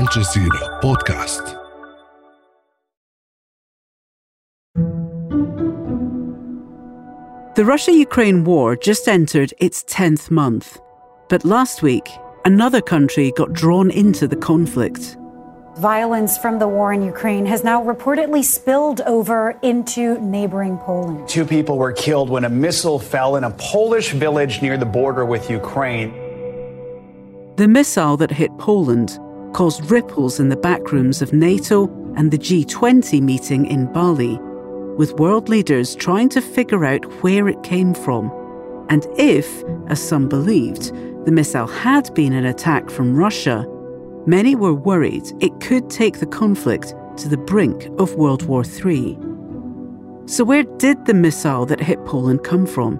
الجزيرة 0.00 0.80
بودكاست 0.82 1.56
The 7.56 7.64
Russia 7.64 7.92
Ukraine 7.92 8.44
war 8.44 8.76
just 8.76 9.08
entered 9.08 9.54
its 9.58 9.82
10th 9.84 10.30
month. 10.30 10.78
But 11.30 11.42
last 11.46 11.80
week, 11.82 12.06
another 12.44 12.82
country 12.82 13.32
got 13.34 13.54
drawn 13.54 13.90
into 13.90 14.28
the 14.28 14.36
conflict. 14.36 15.16
Violence 15.78 16.36
from 16.36 16.58
the 16.58 16.68
war 16.68 16.92
in 16.92 17.02
Ukraine 17.02 17.46
has 17.46 17.64
now 17.64 17.82
reportedly 17.82 18.42
spilled 18.44 19.00
over 19.02 19.58
into 19.62 20.18
neighboring 20.20 20.76
Poland. 20.78 21.28
Two 21.28 21.46
people 21.46 21.78
were 21.78 21.92
killed 21.92 22.28
when 22.28 22.44
a 22.44 22.50
missile 22.50 22.98
fell 22.98 23.36
in 23.36 23.44
a 23.44 23.50
Polish 23.52 24.12
village 24.12 24.60
near 24.60 24.76
the 24.76 24.90
border 24.98 25.24
with 25.24 25.50
Ukraine. 25.50 26.10
The 27.56 27.68
missile 27.68 28.18
that 28.18 28.30
hit 28.30 28.50
Poland 28.58 29.18
caused 29.53 29.89
ripples 29.89 30.39
in 30.39 30.49
the 30.49 30.55
backrooms 30.55 31.21
of 31.21 31.33
NATO 31.33 31.87
and 32.15 32.31
the 32.31 32.37
G20 32.37 33.21
meeting 33.21 33.65
in 33.65 33.91
Bali, 33.91 34.37
with 34.97 35.19
world 35.19 35.49
leaders 35.49 35.95
trying 35.95 36.29
to 36.29 36.41
figure 36.41 36.85
out 36.85 37.05
where 37.23 37.47
it 37.47 37.63
came 37.63 37.93
from 37.93 38.31
and 38.89 39.07
if, 39.17 39.63
as 39.87 40.05
some 40.05 40.27
believed, 40.27 40.93
the 41.25 41.31
missile 41.31 41.67
had 41.67 42.13
been 42.13 42.33
an 42.33 42.45
attack 42.45 42.89
from 42.89 43.15
Russia 43.15 43.65
Many 44.27 44.55
were 44.55 44.73
worried 44.73 45.23
it 45.39 45.59
could 45.61 45.89
take 45.89 46.19
the 46.19 46.27
conflict 46.27 46.93
to 47.17 47.27
the 47.27 47.37
brink 47.37 47.89
of 47.97 48.15
World 48.15 48.43
War 48.43 48.63
III. 48.63 49.17
So, 50.27 50.43
where 50.43 50.61
did 50.63 51.05
the 51.05 51.15
missile 51.15 51.65
that 51.65 51.79
hit 51.79 52.05
Poland 52.05 52.43
come 52.43 52.67
from? 52.67 52.99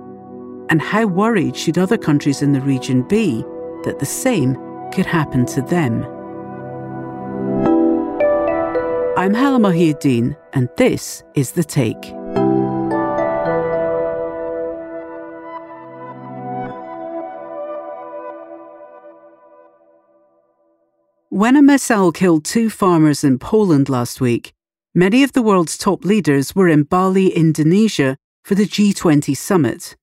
And 0.70 0.82
how 0.82 1.06
worried 1.06 1.56
should 1.56 1.78
other 1.78 1.98
countries 1.98 2.42
in 2.42 2.54
the 2.54 2.62
region 2.62 3.04
be 3.04 3.44
that 3.84 4.00
the 4.00 4.06
same 4.06 4.56
could 4.92 5.06
happen 5.06 5.46
to 5.48 5.62
them? 5.62 6.02
I'm 9.22 9.36
Halla 9.36 9.60
Mohieddeen, 9.60 10.36
and 10.54 10.68
this 10.78 11.24
is 11.36 11.52
The 11.52 11.64
Take. 11.64 12.06
When 21.30 21.56
a 21.56 21.62
missile 21.62 22.12
killed 22.12 22.46
two 22.46 22.72
farmers 22.72 23.24
in 23.24 23.38
Poland 23.38 23.90
last 23.90 24.22
week, 24.22 24.54
many 24.96 25.22
of 25.22 25.34
the 25.34 25.44
world's 25.44 25.78
top 25.78 26.04
leaders 26.04 26.56
were 26.56 26.68
in 26.68 26.82
Bali, 26.82 27.28
Indonesia 27.28 28.18
for 28.44 28.56
the 28.56 28.66
G20 28.66 29.38
summit. 29.38 29.96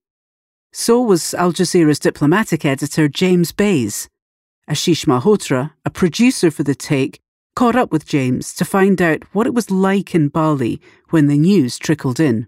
So 0.73 1.03
was 1.03 1.35
Al 1.35 1.53
Jazeera's 1.53 1.99
diplomatic 1.99 2.65
editor 2.65 3.09
James 3.09 3.51
Bays. 3.51 4.09
Ashish 4.71 5.07
Malhotra, 5.07 5.73
a 5.85 5.91
producer 5.91 6.53
for 6.53 6.63
The 6.63 6.77
Take, 6.77 7.19
caught 7.59 7.75
up 7.75 7.91
with 7.91 8.07
James 8.07 8.55
to 8.55 8.65
find 8.65 9.03
out 9.03 9.25
what 9.33 9.45
it 9.45 9.53
was 9.53 9.69
like 9.69 10.15
in 10.15 10.29
Bali 10.29 10.81
when 11.11 11.27
the 11.27 11.37
news 11.37 11.77
trickled 11.77 12.21
in. 12.21 12.47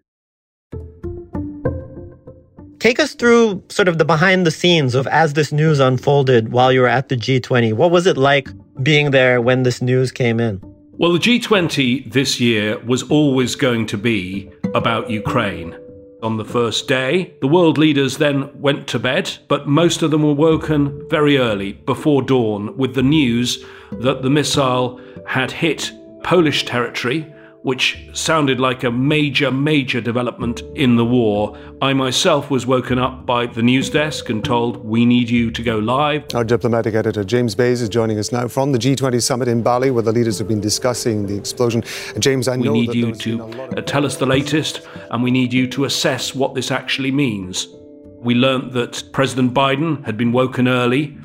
Take 2.78 3.00
us 3.00 3.16
through 3.16 3.64
sort 3.70 3.88
of 3.88 3.98
the 3.98 4.04
behind 4.04 4.46
the 4.46 4.52
scenes 4.52 4.94
of 4.94 5.08
as 5.08 5.32
this 5.32 5.50
news 5.50 5.80
unfolded 5.80 6.52
while 6.52 6.72
you 6.72 6.82
were 6.82 6.86
at 6.86 7.08
the 7.08 7.16
G20. 7.16 7.72
What 7.72 7.90
was 7.90 8.06
it 8.06 8.16
like 8.16 8.50
being 8.84 9.10
there 9.10 9.40
when 9.40 9.64
this 9.64 9.82
news 9.82 10.12
came 10.12 10.38
in? 10.38 10.62
Well, 10.92 11.12
the 11.12 11.18
G20 11.18 12.12
this 12.12 12.38
year 12.38 12.78
was 12.78 13.02
always 13.02 13.56
going 13.56 13.86
to 13.86 13.98
be 13.98 14.48
about 14.76 15.10
Ukraine. 15.10 15.76
On 16.22 16.36
the 16.36 16.44
first 16.44 16.86
day, 16.86 17.32
the 17.40 17.48
world 17.48 17.78
leaders 17.78 18.18
then 18.18 18.50
went 18.60 18.86
to 18.88 18.98
bed, 18.98 19.38
but 19.48 19.66
most 19.66 20.02
of 20.02 20.10
them 20.10 20.22
were 20.22 20.34
woken 20.34 21.08
very 21.08 21.38
early, 21.38 21.72
before 21.72 22.20
dawn, 22.20 22.76
with 22.76 22.94
the 22.94 23.02
news 23.02 23.64
that 23.90 24.22
the 24.22 24.28
missile 24.28 25.00
had 25.26 25.50
hit 25.50 25.90
Polish 26.22 26.66
territory 26.66 27.26
which 27.62 28.08
sounded 28.14 28.58
like 28.58 28.84
a 28.84 28.90
major, 28.90 29.50
major 29.50 30.00
development 30.00 30.62
in 30.74 30.96
the 30.96 31.04
war. 31.04 31.56
I 31.82 31.92
myself 31.92 32.50
was 32.50 32.66
woken 32.66 32.98
up 32.98 33.26
by 33.26 33.46
the 33.46 33.62
news 33.62 33.90
desk 33.90 34.30
and 34.30 34.42
told, 34.42 34.84
We 34.84 35.04
need 35.04 35.28
you 35.28 35.50
to 35.50 35.62
go 35.62 35.78
live. 35.78 36.24
Our 36.34 36.44
diplomatic 36.44 36.94
editor, 36.94 37.22
James 37.22 37.54
Bays, 37.54 37.82
is 37.82 37.88
joining 37.88 38.18
us 38.18 38.32
now 38.32 38.48
from 38.48 38.72
the 38.72 38.78
G20 38.78 39.22
summit 39.22 39.48
in 39.48 39.62
Bali, 39.62 39.90
where 39.90 40.02
the 40.02 40.12
leaders 40.12 40.38
have 40.38 40.48
been 40.48 40.60
discussing 40.60 41.26
the 41.26 41.36
explosion. 41.36 41.82
James, 42.18 42.48
I 42.48 42.56
know 42.56 42.72
we 42.72 42.86
need 42.86 42.94
you 42.94 43.14
to 43.14 43.82
tell 43.82 44.06
us 44.06 44.16
the 44.16 44.26
latest, 44.26 44.80
and 45.10 45.22
we 45.22 45.30
need 45.30 45.52
you 45.52 45.66
to 45.68 45.84
assess 45.84 46.34
what 46.34 46.54
this 46.54 46.70
actually 46.70 47.12
means. 47.12 47.68
We 48.22 48.34
learnt 48.34 48.72
that 48.72 49.02
President 49.12 49.54
Biden 49.54 50.04
had 50.04 50.16
been 50.16 50.32
woken 50.32 50.68
early 50.68 51.16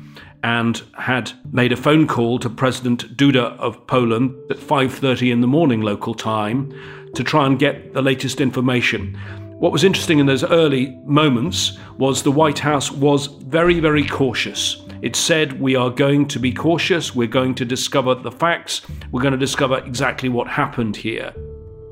and 0.46 0.80
had 0.92 1.32
made 1.50 1.72
a 1.72 1.76
phone 1.76 2.06
call 2.06 2.38
to 2.38 2.48
President 2.48 3.16
Duda 3.16 3.58
of 3.58 3.84
Poland 3.88 4.32
at 4.48 4.58
5:30 4.58 5.32
in 5.32 5.40
the 5.40 5.48
morning 5.48 5.80
local 5.80 6.14
time 6.14 6.72
to 7.16 7.24
try 7.24 7.46
and 7.46 7.58
get 7.58 7.94
the 7.94 8.00
latest 8.00 8.40
information. 8.40 9.18
What 9.58 9.72
was 9.72 9.82
interesting 9.82 10.20
in 10.20 10.26
those 10.26 10.44
early 10.44 10.96
moments 11.04 11.76
was 11.98 12.22
the 12.22 12.30
White 12.30 12.60
House 12.60 12.92
was 12.92 13.26
very 13.26 13.80
very 13.80 14.04
cautious. 14.04 14.76
It 15.02 15.16
said 15.16 15.60
we 15.60 15.74
are 15.74 15.90
going 15.90 16.28
to 16.28 16.38
be 16.38 16.52
cautious, 16.52 17.12
we're 17.12 17.38
going 17.40 17.56
to 17.56 17.64
discover 17.64 18.14
the 18.14 18.30
facts, 18.30 18.82
we're 19.10 19.22
going 19.26 19.38
to 19.40 19.46
discover 19.48 19.78
exactly 19.78 20.28
what 20.28 20.46
happened 20.46 20.94
here. 20.94 21.32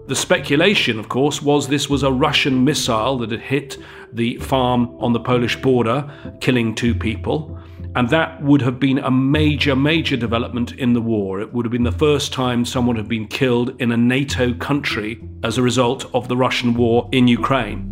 The 0.06 0.14
speculation, 0.14 1.00
of 1.00 1.08
course, 1.08 1.42
was 1.42 1.66
this 1.66 1.90
was 1.90 2.04
a 2.04 2.18
Russian 2.26 2.62
missile 2.62 3.18
that 3.18 3.32
had 3.32 3.40
hit 3.40 3.78
the 4.12 4.36
farm 4.36 4.94
on 5.00 5.12
the 5.12 5.26
Polish 5.32 5.56
border, 5.60 6.04
killing 6.40 6.74
two 6.74 6.94
people. 6.94 7.58
And 7.96 8.10
that 8.10 8.42
would 8.42 8.60
have 8.62 8.80
been 8.80 8.98
a 8.98 9.10
major, 9.10 9.76
major 9.76 10.16
development 10.16 10.72
in 10.72 10.94
the 10.94 11.00
war. 11.00 11.40
It 11.40 11.52
would 11.52 11.64
have 11.64 11.70
been 11.70 11.84
the 11.84 11.92
first 11.92 12.32
time 12.32 12.64
someone 12.64 12.96
had 12.96 13.08
been 13.08 13.28
killed 13.28 13.80
in 13.80 13.92
a 13.92 13.96
NATO 13.96 14.52
country 14.54 15.22
as 15.44 15.58
a 15.58 15.62
result 15.62 16.12
of 16.12 16.26
the 16.26 16.36
Russian 16.36 16.74
war 16.74 17.08
in 17.12 17.28
Ukraine. 17.28 17.90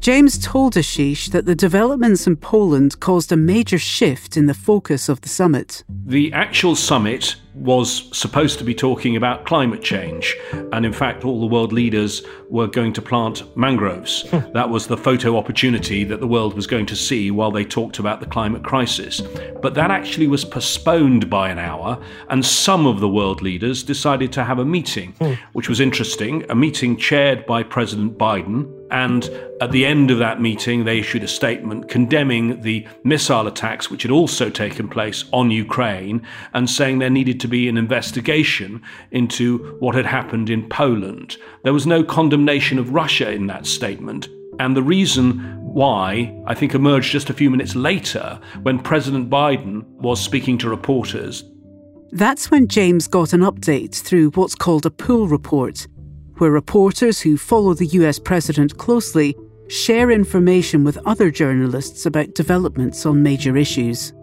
James 0.00 0.38
told 0.38 0.74
Ashish 0.74 1.30
that 1.30 1.46
the 1.46 1.54
developments 1.54 2.26
in 2.26 2.36
Poland 2.36 3.00
caused 3.00 3.32
a 3.32 3.36
major 3.36 3.78
shift 3.78 4.36
in 4.36 4.46
the 4.46 4.54
focus 4.54 5.08
of 5.08 5.20
the 5.22 5.28
summit. 5.28 5.84
The 6.06 6.32
actual 6.32 6.76
summit 6.76 7.36
was 7.54 8.08
supposed 8.16 8.58
to 8.58 8.64
be 8.64 8.74
talking 8.74 9.16
about 9.16 9.44
climate 9.44 9.82
change. 9.82 10.36
And 10.72 10.84
in 10.84 10.92
fact, 10.92 11.24
all 11.24 11.40
the 11.40 11.46
world 11.46 11.72
leaders 11.72 12.22
were 12.50 12.66
going 12.66 12.92
to 12.94 13.02
plant 13.02 13.44
mangroves. 13.56 14.28
Hmm. 14.28 14.52
that 14.52 14.70
was 14.70 14.86
the 14.86 14.96
photo 14.96 15.36
opportunity 15.36 16.04
that 16.04 16.20
the 16.20 16.26
world 16.26 16.54
was 16.54 16.66
going 16.66 16.86
to 16.86 16.96
see 16.96 17.30
while 17.30 17.50
they 17.50 17.64
talked 17.64 17.98
about 17.98 18.20
the 18.20 18.26
climate 18.26 18.64
crisis. 18.64 19.22
But 19.62 19.74
that 19.74 19.90
actually 19.90 20.26
was 20.26 20.44
postponed 20.44 21.30
by 21.30 21.48
an 21.48 21.58
hour, 21.58 22.02
and 22.28 22.44
some 22.44 22.86
of 22.86 23.00
the 23.00 23.08
world 23.08 23.40
leaders 23.40 23.82
decided 23.82 24.32
to 24.32 24.44
have 24.44 24.58
a 24.58 24.64
meeting, 24.64 25.12
hmm. 25.12 25.32
which 25.52 25.68
was 25.68 25.80
interesting. 25.80 26.44
A 26.50 26.54
meeting 26.54 26.96
chaired 26.96 27.46
by 27.46 27.62
President 27.62 28.18
Biden. 28.18 28.70
And 28.90 29.28
at 29.60 29.72
the 29.72 29.86
end 29.86 30.10
of 30.10 30.18
that 30.18 30.40
meeting, 30.40 30.84
they 30.84 30.98
issued 30.98 31.24
a 31.24 31.28
statement 31.28 31.88
condemning 31.88 32.60
the 32.60 32.86
missile 33.02 33.46
attacks 33.46 33.90
which 33.90 34.02
had 34.02 34.12
also 34.12 34.50
taken 34.50 34.88
place 34.88 35.24
on 35.32 35.50
Ukraine 35.50 36.24
and 36.52 36.68
saying 36.68 36.98
there 36.98 37.10
needed 37.10 37.40
to 37.44 37.48
be 37.48 37.68
an 37.68 37.76
investigation 37.76 38.80
into 39.10 39.76
what 39.78 39.94
had 39.94 40.06
happened 40.06 40.48
in 40.48 40.66
Poland. 40.66 41.36
There 41.62 41.74
was 41.74 41.86
no 41.86 42.02
condemnation 42.02 42.78
of 42.78 42.94
Russia 42.94 43.30
in 43.30 43.48
that 43.48 43.66
statement. 43.66 44.30
And 44.58 44.74
the 44.74 44.82
reason 44.82 45.40
why, 45.60 46.34
I 46.46 46.54
think, 46.54 46.74
emerged 46.74 47.12
just 47.12 47.28
a 47.28 47.34
few 47.34 47.50
minutes 47.50 47.76
later 47.76 48.40
when 48.62 48.78
President 48.78 49.28
Biden 49.28 49.84
was 49.98 50.18
speaking 50.18 50.56
to 50.56 50.70
reporters. 50.70 51.44
That's 52.12 52.50
when 52.50 52.66
James 52.66 53.08
got 53.08 53.34
an 53.34 53.42
update 53.42 53.94
through 53.94 54.30
what's 54.30 54.54
called 54.54 54.86
a 54.86 54.90
pool 54.90 55.28
report, 55.28 55.86
where 56.38 56.50
reporters 56.50 57.20
who 57.20 57.36
follow 57.36 57.74
the 57.74 57.98
US 57.98 58.18
president 58.18 58.78
closely 58.78 59.36
share 59.68 60.10
information 60.10 60.82
with 60.82 60.96
other 61.06 61.30
journalists 61.30 62.06
about 62.06 62.34
developments 62.34 63.04
on 63.04 63.22
major 63.22 63.54
issues. 63.54 64.14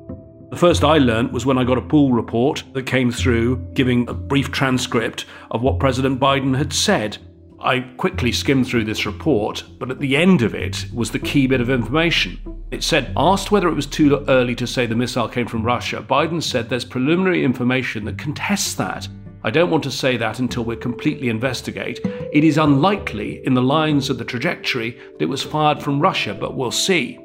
The 0.51 0.57
first 0.57 0.83
I 0.83 0.97
learnt 0.97 1.31
was 1.31 1.45
when 1.45 1.57
I 1.57 1.63
got 1.63 1.77
a 1.77 1.81
pool 1.81 2.11
report 2.11 2.65
that 2.73 2.85
came 2.85 3.09
through 3.09 3.55
giving 3.73 4.09
a 4.09 4.13
brief 4.13 4.51
transcript 4.51 5.23
of 5.49 5.61
what 5.61 5.79
President 5.79 6.19
Biden 6.19 6.57
had 6.57 6.73
said. 6.73 7.17
I 7.61 7.79
quickly 7.95 8.33
skimmed 8.33 8.67
through 8.67 8.83
this 8.83 9.05
report, 9.05 9.63
but 9.79 9.89
at 9.89 10.01
the 10.01 10.17
end 10.17 10.41
of 10.41 10.53
it 10.53 10.87
was 10.93 11.09
the 11.09 11.19
key 11.19 11.47
bit 11.47 11.61
of 11.61 11.69
information. 11.69 12.37
It 12.69 12.83
said, 12.83 13.13
asked 13.15 13.49
whether 13.49 13.69
it 13.69 13.75
was 13.75 13.85
too 13.85 14.25
early 14.27 14.53
to 14.55 14.67
say 14.67 14.85
the 14.85 14.93
missile 14.93 15.29
came 15.29 15.47
from 15.47 15.63
Russia, 15.63 16.05
Biden 16.05 16.43
said 16.43 16.67
there's 16.67 16.83
preliminary 16.83 17.45
information 17.45 18.03
that 18.03 18.17
contests 18.17 18.73
that. 18.73 19.07
I 19.45 19.51
don't 19.51 19.71
want 19.71 19.85
to 19.85 19.91
say 19.91 20.17
that 20.17 20.39
until 20.39 20.65
we 20.65 20.75
completely 20.75 21.29
investigate. 21.29 22.01
It 22.33 22.43
is 22.43 22.57
unlikely, 22.57 23.41
in 23.45 23.53
the 23.53 23.61
lines 23.61 24.09
of 24.09 24.17
the 24.17 24.25
trajectory, 24.25 24.91
that 24.91 25.21
it 25.21 25.29
was 25.29 25.43
fired 25.43 25.81
from 25.81 26.01
Russia, 26.01 26.33
but 26.33 26.57
we'll 26.57 26.71
see. 26.71 27.19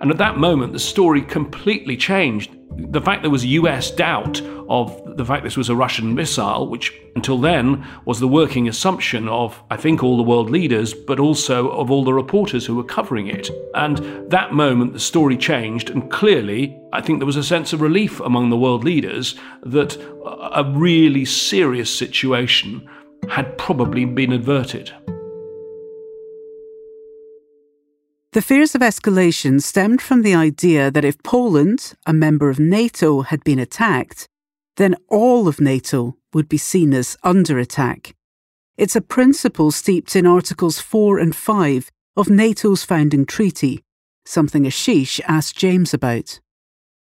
And 0.00 0.10
at 0.10 0.18
that 0.18 0.36
moment, 0.36 0.72
the 0.72 0.80
story 0.80 1.22
completely 1.22 1.96
changed. 1.96 2.56
The 2.76 3.00
fact 3.00 3.22
there 3.22 3.30
was 3.30 3.44
US 3.44 3.90
doubt 3.90 4.40
of 4.68 5.16
the 5.16 5.24
fact 5.24 5.44
this 5.44 5.56
was 5.56 5.68
a 5.68 5.76
Russian 5.76 6.14
missile, 6.14 6.68
which 6.68 6.92
until 7.14 7.38
then 7.38 7.86
was 8.04 8.20
the 8.20 8.28
working 8.28 8.68
assumption 8.68 9.28
of, 9.28 9.62
I 9.70 9.76
think, 9.76 10.02
all 10.02 10.16
the 10.16 10.22
world 10.22 10.50
leaders, 10.50 10.94
but 10.94 11.20
also 11.20 11.68
of 11.70 11.90
all 11.90 12.04
the 12.04 12.14
reporters 12.14 12.64
who 12.64 12.76
were 12.76 12.84
covering 12.84 13.26
it. 13.26 13.50
And 13.74 13.98
that 14.30 14.52
moment, 14.52 14.94
the 14.94 15.00
story 15.00 15.36
changed, 15.36 15.90
and 15.90 16.10
clearly, 16.10 16.78
I 16.92 17.00
think 17.02 17.18
there 17.18 17.26
was 17.26 17.36
a 17.36 17.44
sense 17.44 17.72
of 17.72 17.80
relief 17.80 18.20
among 18.20 18.50
the 18.50 18.56
world 18.56 18.84
leaders 18.84 19.34
that 19.64 19.96
a 20.24 20.64
really 20.64 21.24
serious 21.24 21.94
situation 21.94 22.88
had 23.28 23.56
probably 23.58 24.04
been 24.04 24.32
averted. 24.32 24.92
The 28.32 28.40
fears 28.40 28.74
of 28.74 28.80
escalation 28.80 29.60
stemmed 29.60 30.00
from 30.00 30.22
the 30.22 30.34
idea 30.34 30.90
that 30.90 31.04
if 31.04 31.22
Poland, 31.22 31.92
a 32.06 32.14
member 32.14 32.48
of 32.48 32.58
NATO, 32.58 33.20
had 33.20 33.44
been 33.44 33.58
attacked, 33.58 34.26
then 34.78 34.96
all 35.08 35.48
of 35.48 35.60
NATO 35.60 36.16
would 36.32 36.48
be 36.48 36.56
seen 36.56 36.94
as 36.94 37.18
under 37.22 37.58
attack. 37.58 38.14
It's 38.78 38.96
a 38.96 39.02
principle 39.02 39.70
steeped 39.70 40.16
in 40.16 40.26
Articles 40.26 40.78
4 40.78 41.18
and 41.18 41.36
5 41.36 41.90
of 42.16 42.30
NATO's 42.30 42.84
founding 42.84 43.26
treaty, 43.26 43.82
something 44.24 44.64
Ashish 44.64 45.20
asked 45.28 45.58
James 45.58 45.92
about. 45.92 46.40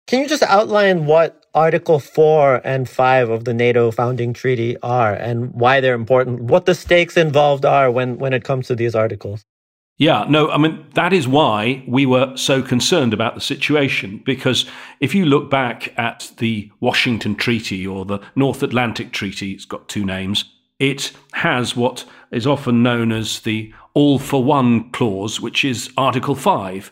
Can 0.08 0.22
you 0.22 0.30
just 0.30 0.44
outline 0.44 1.06
what 1.06 1.48
Article 1.54 2.00
4 2.00 2.62
and 2.64 2.88
5 2.88 3.30
of 3.30 3.44
the 3.44 3.54
NATO 3.54 3.92
founding 3.92 4.32
treaty 4.32 4.78
are 4.82 5.16
and 5.16 5.54
why 5.54 5.82
they're 5.82 5.96
important, 5.96 6.44
what 6.44 6.66
the 6.66 6.74
stakes 6.74 7.18
involved 7.18 7.66
are 7.66 7.92
when, 7.92 8.18
when 8.20 8.32
it 8.32 8.46
comes 8.46 8.68
to 8.68 8.76
these 8.76 8.96
articles? 8.96 9.44
Yeah, 10.00 10.26
no, 10.30 10.50
I 10.50 10.58
mean, 10.58 10.86
that 10.94 11.12
is 11.12 11.28
why 11.28 11.84
we 11.86 12.06
were 12.06 12.38
so 12.38 12.64
concerned 12.64 13.14
about 13.14 13.36
the 13.36 13.42
situation. 13.42 14.22
Because 14.26 14.66
if 15.02 15.14
you 15.14 15.26
look 15.26 15.50
back 15.50 15.94
at 16.00 16.32
the 16.38 16.72
Washington 16.80 17.36
Treaty 17.36 17.86
or 17.86 18.06
the 18.06 18.22
North 18.34 18.64
Atlantic 18.64 19.12
Treaty, 19.12 19.52
it's 19.52 19.66
got 19.66 19.90
two 19.90 20.06
names, 20.06 20.46
it 20.80 21.12
has 21.34 21.76
what 21.76 22.06
is 22.32 22.48
often 22.48 22.82
known 22.82 23.12
as 23.12 23.42
the 23.42 23.74
All 23.94 24.20
for 24.20 24.42
One 24.42 24.90
clause, 24.92 25.42
which 25.42 25.66
is 25.66 25.92
Article 25.98 26.36
5. 26.36 26.90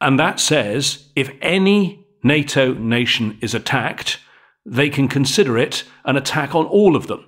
And 0.00 0.18
that 0.18 0.40
says 0.40 1.08
if 1.14 1.30
any 1.42 2.06
NATO 2.22 2.72
nation 2.72 3.36
is 3.42 3.54
attacked, 3.54 4.18
they 4.64 4.88
can 4.88 5.08
consider 5.08 5.58
it 5.58 5.84
an 6.06 6.16
attack 6.16 6.54
on 6.54 6.64
all 6.64 6.96
of 6.96 7.06
them 7.06 7.26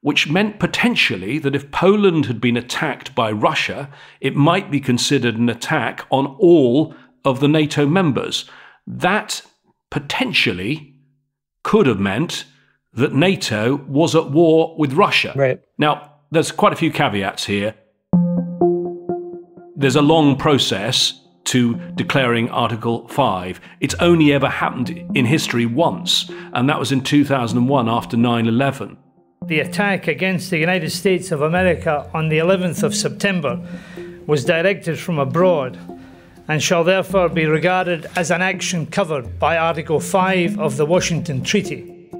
which 0.00 0.30
meant 0.30 0.60
potentially 0.60 1.38
that 1.38 1.56
if 1.56 1.70
Poland 1.70 2.26
had 2.26 2.40
been 2.40 2.56
attacked 2.56 3.14
by 3.14 3.32
Russia, 3.32 3.90
it 4.20 4.36
might 4.36 4.70
be 4.70 4.80
considered 4.80 5.36
an 5.36 5.48
attack 5.48 6.06
on 6.10 6.26
all 6.38 6.94
of 7.24 7.40
the 7.40 7.48
NATO 7.48 7.86
members. 7.86 8.48
That 8.86 9.42
potentially 9.90 10.94
could 11.62 11.86
have 11.86 11.98
meant 11.98 12.44
that 12.92 13.12
NATO 13.12 13.76
was 13.88 14.14
at 14.14 14.30
war 14.30 14.74
with 14.78 14.92
Russia. 14.92 15.32
Right. 15.36 15.60
Now, 15.76 16.12
there's 16.30 16.52
quite 16.52 16.72
a 16.72 16.76
few 16.76 16.90
caveats 16.90 17.46
here. 17.46 17.74
There's 19.76 19.96
a 19.96 20.02
long 20.02 20.36
process 20.36 21.20
to 21.44 21.76
declaring 21.94 22.50
Article 22.50 23.08
5. 23.08 23.60
It's 23.80 23.94
only 24.00 24.32
ever 24.32 24.48
happened 24.48 24.90
in 25.14 25.24
history 25.24 25.66
once, 25.66 26.30
and 26.52 26.68
that 26.68 26.78
was 26.78 26.92
in 26.92 27.00
2001 27.00 27.88
after 27.88 28.16
9 28.16 28.46
11. 28.46 28.98
The 29.48 29.60
attack 29.60 30.08
against 30.08 30.50
the 30.50 30.58
United 30.58 30.90
States 30.90 31.32
of 31.32 31.40
America 31.40 32.10
on 32.12 32.28
the 32.28 32.36
11th 32.36 32.82
of 32.82 32.94
September 32.94 33.58
was 34.26 34.44
directed 34.44 34.98
from 34.98 35.18
abroad 35.18 35.78
and 36.48 36.62
shall 36.62 36.84
therefore 36.84 37.30
be 37.30 37.46
regarded 37.46 38.06
as 38.14 38.30
an 38.30 38.42
action 38.42 38.84
covered 38.84 39.38
by 39.38 39.56
Article 39.56 40.00
5 40.00 40.60
of 40.60 40.76
the 40.76 40.84
Washington 40.84 41.42
Treaty. 41.42 42.10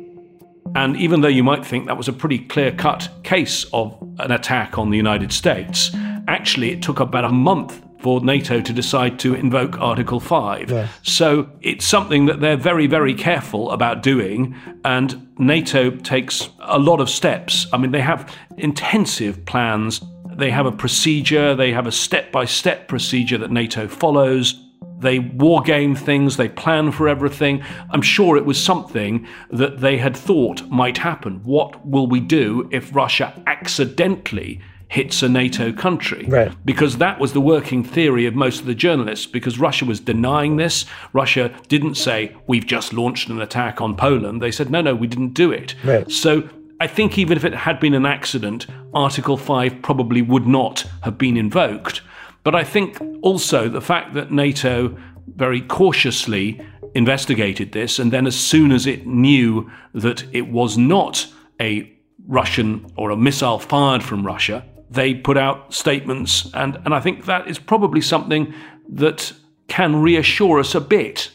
And 0.75 0.97
even 0.97 1.21
though 1.21 1.29
you 1.29 1.45
might 1.45 1.67
think 1.67 1.85
that 1.85 1.99
was 1.99 2.09
a 2.09 2.15
pretty 2.15 2.39
clear 2.39 2.73
cut 2.73 3.11
case 3.25 3.67
of 3.75 3.95
an 4.21 4.33
attack 4.33 4.79
on 4.79 4.89
the 4.89 4.97
United 4.97 5.31
States, 5.31 5.91
actually 6.29 6.71
it 6.71 6.81
took 6.81 6.99
about 6.99 7.27
a 7.27 7.29
month 7.31 7.83
for 7.99 8.21
NATO 8.21 8.61
to 8.61 8.73
decide 8.73 9.19
to 9.21 9.35
invoke 9.35 9.79
Article 9.81 10.21
5. 10.21 10.71
Yeah. 10.71 10.89
So 11.03 11.51
it's 11.61 11.85
something 11.85 12.27
that 12.27 12.41
they're 12.41 12.57
very, 12.57 12.87
very 12.87 13.15
careful 13.15 13.71
about 13.73 14.03
doing. 14.03 14.55
And 14.85 15.29
NATO 15.39 15.91
takes 15.91 16.49
a 16.61 16.79
lot 16.79 17.01
of 17.01 17.11
steps. 17.11 17.67
I 17.73 17.77
mean, 17.77 17.91
they 17.91 18.01
have 18.01 18.33
intensive 18.57 19.45
plans, 19.47 20.01
they 20.33 20.51
have 20.51 20.67
a 20.67 20.73
procedure, 20.73 21.55
they 21.55 21.73
have 21.73 21.87
a 21.87 21.93
step 21.93 22.31
by 22.31 22.45
step 22.45 22.89
procedure 22.89 23.39
that 23.39 23.51
NATO 23.51 23.89
follows. 23.89 24.65
They 25.01 25.21
war 25.21 25.63
game 25.63 25.95
things, 25.95 26.37
they 26.37 26.49
plan 26.49 26.91
for 26.91 27.09
everything. 27.09 27.63
I'm 27.91 28.03
sure 28.03 28.37
it 28.37 28.45
was 28.45 28.63
something 28.63 29.29
that 29.51 29.81
they 29.81 29.97
had 29.97 30.17
thought 30.17 30.69
might 30.69 30.99
happen. 30.99 31.41
What 31.45 31.87
will 31.87 32.09
we 32.09 32.19
do 32.19 32.69
if 32.73 32.95
Russia 32.95 33.33
accidentally 33.47 34.61
hits 34.89 35.23
a 35.23 35.29
NATO 35.29 35.73
country. 35.73 36.25
Right. 36.27 36.53
Because 36.65 36.97
that 36.99 37.21
was 37.21 37.35
the 37.35 37.41
working 37.41 37.85
theory 37.85 38.27
of 38.27 38.35
most 38.35 38.61
of 38.61 38.67
the 38.67 38.75
journalists, 38.75 39.27
because 39.27 39.59
Russia 39.59 39.85
was 39.85 40.01
denying 40.01 40.57
this. 40.57 40.87
Russia 41.13 41.53
didn't 41.69 41.97
say, 41.97 42.35
we've 42.47 42.67
just 42.67 42.93
launched 42.93 43.29
an 43.29 43.41
attack 43.41 43.81
on 43.81 43.97
Poland. 43.97 44.41
They 44.41 44.51
said, 44.51 44.71
no, 44.71 44.81
no, 44.81 44.95
we 44.95 45.07
didn't 45.07 45.35
do 45.35 45.53
it. 45.53 45.75
Right. 45.85 46.11
So 46.11 46.49
I 46.81 46.87
think 46.87 47.19
even 47.19 47.37
if 47.37 47.45
it 47.45 47.55
had 47.55 47.81
been 47.81 47.95
an 47.95 48.07
accident, 48.07 48.67
Article 48.95 49.37
5 49.37 49.83
probably 49.83 50.23
would 50.23 50.47
not 50.47 50.87
have 51.03 51.19
been 51.19 51.37
invoked. 51.37 52.01
But 52.43 52.55
I 52.55 52.65
think 52.65 52.99
also 53.21 53.69
the 53.69 53.83
fact 53.83 54.15
that 54.15 54.31
NATO 54.31 54.97
very 55.37 55.61
cautiously 55.61 56.61
investigated 56.95 57.73
this, 57.73 57.99
and 57.99 58.11
then 58.11 58.27
as 58.27 58.39
soon 58.39 58.73
as 58.73 58.87
it 58.87 59.07
knew 59.07 59.71
that 59.93 60.25
it 60.33 60.49
was 60.49 60.79
not 60.79 61.27
a 61.61 61.93
Russian 62.27 62.87
or 62.97 63.11
a 63.11 63.17
missile 63.17 63.59
fired 63.59 64.03
from 64.03 64.27
Russia, 64.27 64.65
they 64.91 65.15
put 65.15 65.37
out 65.37 65.75
statements, 65.75 66.51
and, 66.55 66.77
and 66.85 66.95
I 66.95 67.01
think 67.01 67.27
that 67.27 67.49
is 67.49 67.59
probably 67.59 68.01
something 68.01 68.55
that 68.89 69.33
can 69.69 69.97
reassure 69.97 70.59
us 70.59 70.75
a 70.75 70.81
bit. 70.81 71.31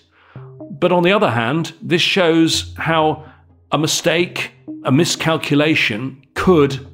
But 0.71 0.91
on 0.91 1.03
the 1.03 1.11
other 1.11 1.31
hand, 1.31 1.73
this 1.81 2.01
shows 2.01 2.73
how 2.77 3.31
a 3.71 3.77
mistake, 3.77 4.51
a 4.83 4.91
miscalculation 4.91 6.25
could 6.33 6.87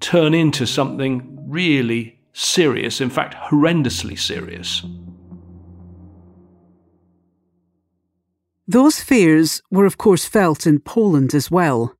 turn 0.00 0.34
into 0.34 0.66
something 0.66 1.38
really 1.48 2.18
serious, 2.32 3.00
in 3.00 3.10
fact, 3.10 3.34
horrendously 3.34 4.18
serious. 4.18 4.82
Those 8.66 9.00
fears 9.00 9.60
were, 9.70 9.86
of 9.86 9.98
course, 9.98 10.24
felt 10.24 10.66
in 10.66 10.80
Poland 10.80 11.34
as 11.34 11.50
well. 11.50 11.96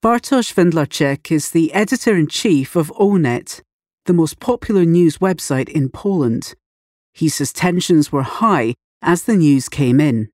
Bartosz 0.00 0.54
Węglarczyk 0.54 1.32
is 1.32 1.50
the 1.50 1.74
editor 1.74 2.16
in 2.16 2.28
chief 2.28 2.76
of 2.76 2.92
Onet, 3.00 3.62
the 4.06 4.12
most 4.12 4.38
popular 4.38 4.84
news 4.84 5.18
website 5.18 5.68
in 5.68 5.88
Poland. 5.88 6.54
He 7.12 7.28
says 7.28 7.52
tensions 7.52 8.12
were 8.12 8.22
high 8.22 8.74
as 9.02 9.24
the 9.24 9.34
news 9.34 9.68
came 9.68 9.98
in. 9.98 10.28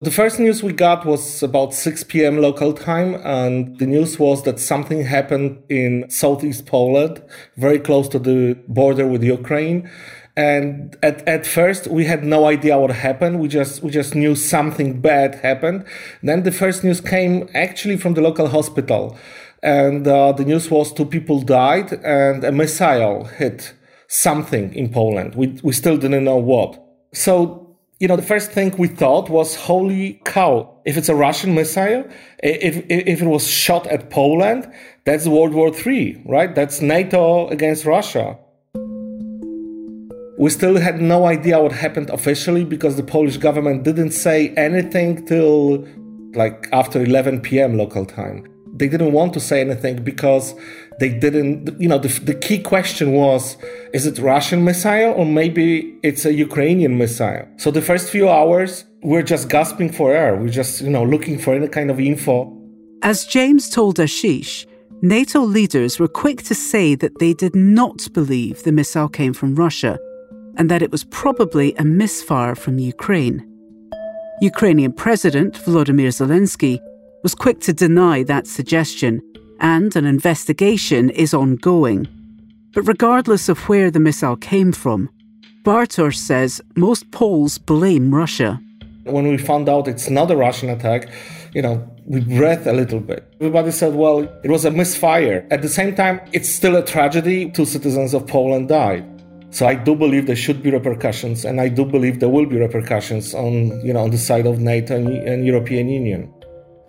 The 0.00 0.10
first 0.10 0.40
news 0.40 0.64
we 0.64 0.72
got 0.72 1.06
was 1.06 1.44
about 1.44 1.74
6 1.74 2.04
p.m. 2.04 2.38
local 2.40 2.72
time, 2.72 3.14
and 3.22 3.78
the 3.78 3.86
news 3.86 4.18
was 4.18 4.42
that 4.42 4.58
something 4.58 5.04
happened 5.04 5.62
in 5.68 6.10
southeast 6.10 6.66
Poland, 6.66 7.22
very 7.56 7.78
close 7.78 8.08
to 8.08 8.18
the 8.18 8.58
border 8.66 9.06
with 9.06 9.22
Ukraine. 9.22 9.88
And 10.38 10.96
at, 11.02 11.26
at 11.26 11.44
first 11.48 11.88
we 11.88 12.04
had 12.04 12.22
no 12.22 12.46
idea 12.46 12.78
what 12.78 12.92
happened. 12.92 13.40
We 13.40 13.48
just 13.48 13.82
we 13.82 13.90
just 13.90 14.14
knew 14.14 14.36
something 14.36 15.00
bad 15.00 15.34
happened. 15.34 15.84
Then 16.22 16.44
the 16.44 16.52
first 16.52 16.84
news 16.84 17.00
came 17.00 17.48
actually 17.54 17.96
from 17.96 18.14
the 18.14 18.20
local 18.20 18.46
hospital, 18.46 19.18
and 19.64 20.06
uh, 20.06 20.30
the 20.30 20.44
news 20.44 20.70
was 20.70 20.92
two 20.92 21.06
people 21.06 21.40
died 21.40 21.92
and 22.04 22.44
a 22.44 22.52
missile 22.52 23.24
hit 23.24 23.74
something 24.06 24.72
in 24.74 24.92
Poland. 24.92 25.34
We 25.34 25.58
we 25.64 25.72
still 25.72 25.96
didn't 25.96 26.22
know 26.22 26.40
what. 26.52 26.70
So 27.12 27.64
you 27.98 28.06
know, 28.06 28.14
the 28.14 28.30
first 28.34 28.52
thing 28.52 28.72
we 28.78 28.86
thought 28.86 29.28
was, 29.28 29.56
holy 29.56 30.20
cow, 30.24 30.72
if 30.84 30.96
it's 30.96 31.08
a 31.08 31.16
Russian 31.16 31.52
missile, 31.56 32.04
if, 32.38 32.76
if 32.88 33.20
it 33.20 33.26
was 33.26 33.44
shot 33.48 33.88
at 33.88 34.08
Poland, 34.08 34.72
that's 35.04 35.26
World 35.26 35.52
War 35.52 35.72
III, 35.74 36.22
right? 36.24 36.54
That's 36.54 36.80
NATO 36.80 37.48
against 37.48 37.84
Russia. 37.84 38.38
We 40.38 40.50
still 40.50 40.78
had 40.78 41.00
no 41.00 41.26
idea 41.26 41.60
what 41.60 41.72
happened 41.72 42.10
officially 42.10 42.64
because 42.64 42.94
the 42.94 43.02
Polish 43.02 43.38
government 43.38 43.82
didn't 43.82 44.12
say 44.12 44.50
anything 44.50 45.26
till 45.26 45.84
like 46.34 46.68
after 46.70 47.02
11 47.02 47.40
p.m. 47.40 47.76
local 47.76 48.06
time. 48.06 48.46
They 48.72 48.86
didn't 48.86 49.10
want 49.10 49.34
to 49.34 49.40
say 49.40 49.60
anything 49.60 50.04
because 50.04 50.54
they 51.00 51.08
didn't, 51.08 51.80
you 51.80 51.88
know, 51.88 51.98
the, 51.98 52.20
the 52.20 52.34
key 52.34 52.60
question 52.60 53.14
was 53.14 53.56
is 53.92 54.06
it 54.06 54.20
Russian 54.20 54.62
missile 54.62 55.12
or 55.14 55.26
maybe 55.26 55.98
it's 56.04 56.24
a 56.24 56.32
Ukrainian 56.32 56.96
missile? 56.96 57.48
So 57.56 57.72
the 57.72 57.82
first 57.82 58.08
few 58.08 58.28
hours, 58.28 58.84
we're 59.02 59.24
just 59.24 59.48
gasping 59.48 59.90
for 59.90 60.12
air. 60.12 60.36
We're 60.36 60.50
just, 60.50 60.82
you 60.82 60.90
know, 60.90 61.02
looking 61.02 61.40
for 61.40 61.52
any 61.52 61.66
kind 61.66 61.90
of 61.90 61.98
info. 61.98 62.56
As 63.02 63.24
James 63.24 63.68
told 63.68 63.96
Ashish, 63.96 64.66
NATO 65.02 65.40
leaders 65.40 65.98
were 65.98 66.06
quick 66.06 66.44
to 66.44 66.54
say 66.54 66.94
that 66.94 67.18
they 67.18 67.34
did 67.34 67.56
not 67.56 68.06
believe 68.12 68.62
the 68.62 68.70
missile 68.70 69.08
came 69.08 69.32
from 69.32 69.56
Russia 69.56 69.98
and 70.58 70.70
that 70.70 70.82
it 70.82 70.92
was 70.92 71.04
probably 71.04 71.74
a 71.76 71.84
misfire 71.84 72.54
from 72.54 72.78
Ukraine. 72.78 73.44
Ukrainian 74.42 74.92
President 74.92 75.54
Volodymyr 75.54 76.12
Zelensky 76.12 76.78
was 77.22 77.34
quick 77.34 77.60
to 77.60 77.72
deny 77.72 78.22
that 78.24 78.46
suggestion, 78.46 79.22
and 79.60 79.96
an 79.96 80.04
investigation 80.04 81.10
is 81.10 81.32
ongoing. 81.32 82.06
But 82.74 82.82
regardless 82.82 83.48
of 83.48 83.68
where 83.68 83.90
the 83.90 84.00
missile 84.00 84.36
came 84.36 84.72
from, 84.72 85.08
Bartosz 85.64 86.16
says 86.16 86.60
most 86.76 87.10
Poles 87.10 87.58
blame 87.58 88.14
Russia. 88.14 88.60
When 89.04 89.26
we 89.26 89.38
found 89.38 89.68
out 89.68 89.88
it's 89.88 90.10
not 90.10 90.30
a 90.30 90.36
Russian 90.36 90.68
attack, 90.68 91.08
you 91.54 91.62
know, 91.62 91.88
we 92.04 92.20
breathed 92.20 92.66
a 92.66 92.72
little 92.72 93.00
bit. 93.00 93.26
Everybody 93.40 93.70
said, 93.70 93.94
well, 93.94 94.20
it 94.44 94.50
was 94.50 94.64
a 94.64 94.70
misfire. 94.70 95.46
At 95.50 95.62
the 95.62 95.68
same 95.68 95.94
time, 95.94 96.20
it's 96.32 96.48
still 96.48 96.76
a 96.76 96.84
tragedy. 96.84 97.50
Two 97.50 97.64
citizens 97.64 98.14
of 98.14 98.26
Poland 98.26 98.68
died. 98.68 99.04
So 99.50 99.66
I 99.66 99.74
do 99.74 99.94
believe 99.94 100.26
there 100.26 100.36
should 100.36 100.62
be 100.62 100.70
repercussions, 100.70 101.44
and 101.44 101.60
I 101.60 101.68
do 101.68 101.84
believe 101.84 102.20
there 102.20 102.28
will 102.28 102.46
be 102.46 102.58
repercussions 102.58 103.34
on, 103.34 103.80
you 103.84 103.92
know, 103.92 104.02
on 104.02 104.10
the 104.10 104.18
side 104.18 104.46
of 104.46 104.60
NATO 104.60 104.96
and, 104.96 105.08
and 105.08 105.46
European 105.46 105.88
Union. 105.88 106.32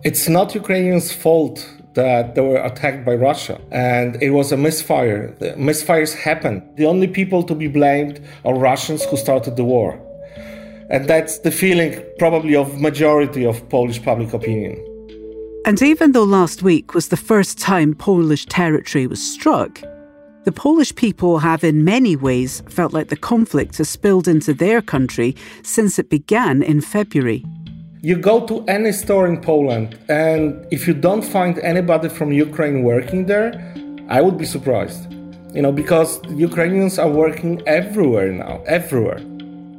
It's 0.04 0.28
not 0.28 0.54
Ukrainians' 0.54 1.12
fault 1.12 1.66
that 1.94 2.34
they 2.34 2.40
were 2.40 2.62
attacked 2.62 3.04
by 3.04 3.14
Russia, 3.14 3.60
and 3.70 4.22
it 4.22 4.30
was 4.30 4.52
a 4.52 4.56
misfire. 4.56 5.34
The 5.40 5.52
misfires 5.54 6.14
happen. 6.14 6.62
The 6.76 6.86
only 6.86 7.08
people 7.08 7.42
to 7.44 7.54
be 7.54 7.66
blamed 7.66 8.20
are 8.44 8.54
Russians 8.54 9.04
who 9.04 9.16
started 9.16 9.56
the 9.56 9.64
war, 9.64 9.98
and 10.90 11.08
that's 11.08 11.38
the 11.38 11.50
feeling 11.50 12.02
probably 12.18 12.54
of 12.56 12.80
majority 12.80 13.44
of 13.44 13.66
Polish 13.70 14.02
public 14.02 14.32
opinion. 14.34 14.76
And 15.66 15.82
even 15.82 16.12
though 16.12 16.24
last 16.24 16.62
week 16.62 16.94
was 16.94 17.08
the 17.08 17.16
first 17.16 17.58
time 17.58 17.94
Polish 17.94 18.46
territory 18.46 19.06
was 19.06 19.20
struck, 19.20 19.80
the 20.44 20.52
Polish 20.52 20.94
people 20.94 21.38
have 21.38 21.62
in 21.62 21.84
many 21.84 22.16
ways 22.16 22.62
felt 22.68 22.94
like 22.94 23.08
the 23.08 23.16
conflict 23.16 23.76
has 23.76 23.90
spilled 23.90 24.26
into 24.26 24.54
their 24.54 24.80
country 24.80 25.36
since 25.62 25.98
it 25.98 26.08
began 26.08 26.62
in 26.62 26.80
February. 26.80 27.44
You 28.00 28.16
go 28.16 28.46
to 28.46 28.64
any 28.64 28.92
store 28.92 29.26
in 29.26 29.42
Poland, 29.42 29.98
and 30.08 30.66
if 30.70 30.88
you 30.88 30.94
don't 30.94 31.22
find 31.22 31.58
anybody 31.58 32.08
from 32.08 32.32
Ukraine 32.32 32.82
working 32.82 33.26
there, 33.26 33.52
I 34.08 34.22
would 34.22 34.38
be 34.38 34.46
surprised. 34.46 35.12
You 35.54 35.60
know, 35.60 35.72
because 35.72 36.20
Ukrainians 36.30 36.98
are 36.98 37.10
working 37.10 37.60
everywhere 37.66 38.32
now, 38.32 38.62
everywhere. 38.66 39.20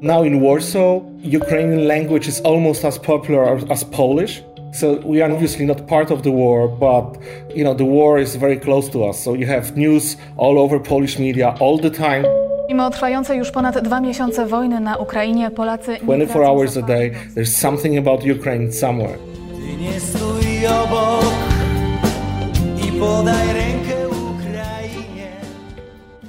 Now 0.02 0.22
in 0.22 0.42
Warsaw, 0.42 1.02
Ukrainian 1.18 1.88
language 1.88 2.28
is 2.28 2.40
almost 2.42 2.86
as 2.86 3.00
popular 3.00 3.44
as 3.72 3.84
Polish. 3.84 4.44
So 4.74 5.02
we 5.06 5.22
are 5.22 5.32
obviously 5.32 5.66
not 5.66 5.88
part 5.88 6.12
of 6.12 6.22
the 6.22 6.32
war, 6.32 6.68
but 6.70 7.18
you 7.56 7.64
know 7.64 7.74
the 7.74 7.86
war 7.86 8.20
is 8.20 8.36
very 8.38 8.58
close 8.58 8.90
to 8.92 9.04
us. 9.04 9.20
So 9.24 9.34
you 9.34 9.46
have 9.48 9.76
news 9.76 10.18
all 10.38 10.58
over 10.58 10.80
Polish 10.80 11.20
media 11.20 11.56
all 11.60 11.78
the 11.78 11.90
time. 11.90 12.26
Mimo 12.70 12.90
trwającej 12.90 13.38
już 13.38 13.52
ponad 13.52 13.82
dwa 13.82 14.02
miesiące 14.02 14.46
wojny 14.46 14.80
na 14.80 14.98
Ukrainie, 14.98 15.52
Polacy 15.52 15.98
24 15.98 16.46
hours 16.46 16.78
a 16.78 16.82
day, 16.82 17.12
there's 17.36 17.56
something 17.56 17.98
about 17.98 18.26
Ukraine 18.26 18.72
somewhere. 18.72 19.18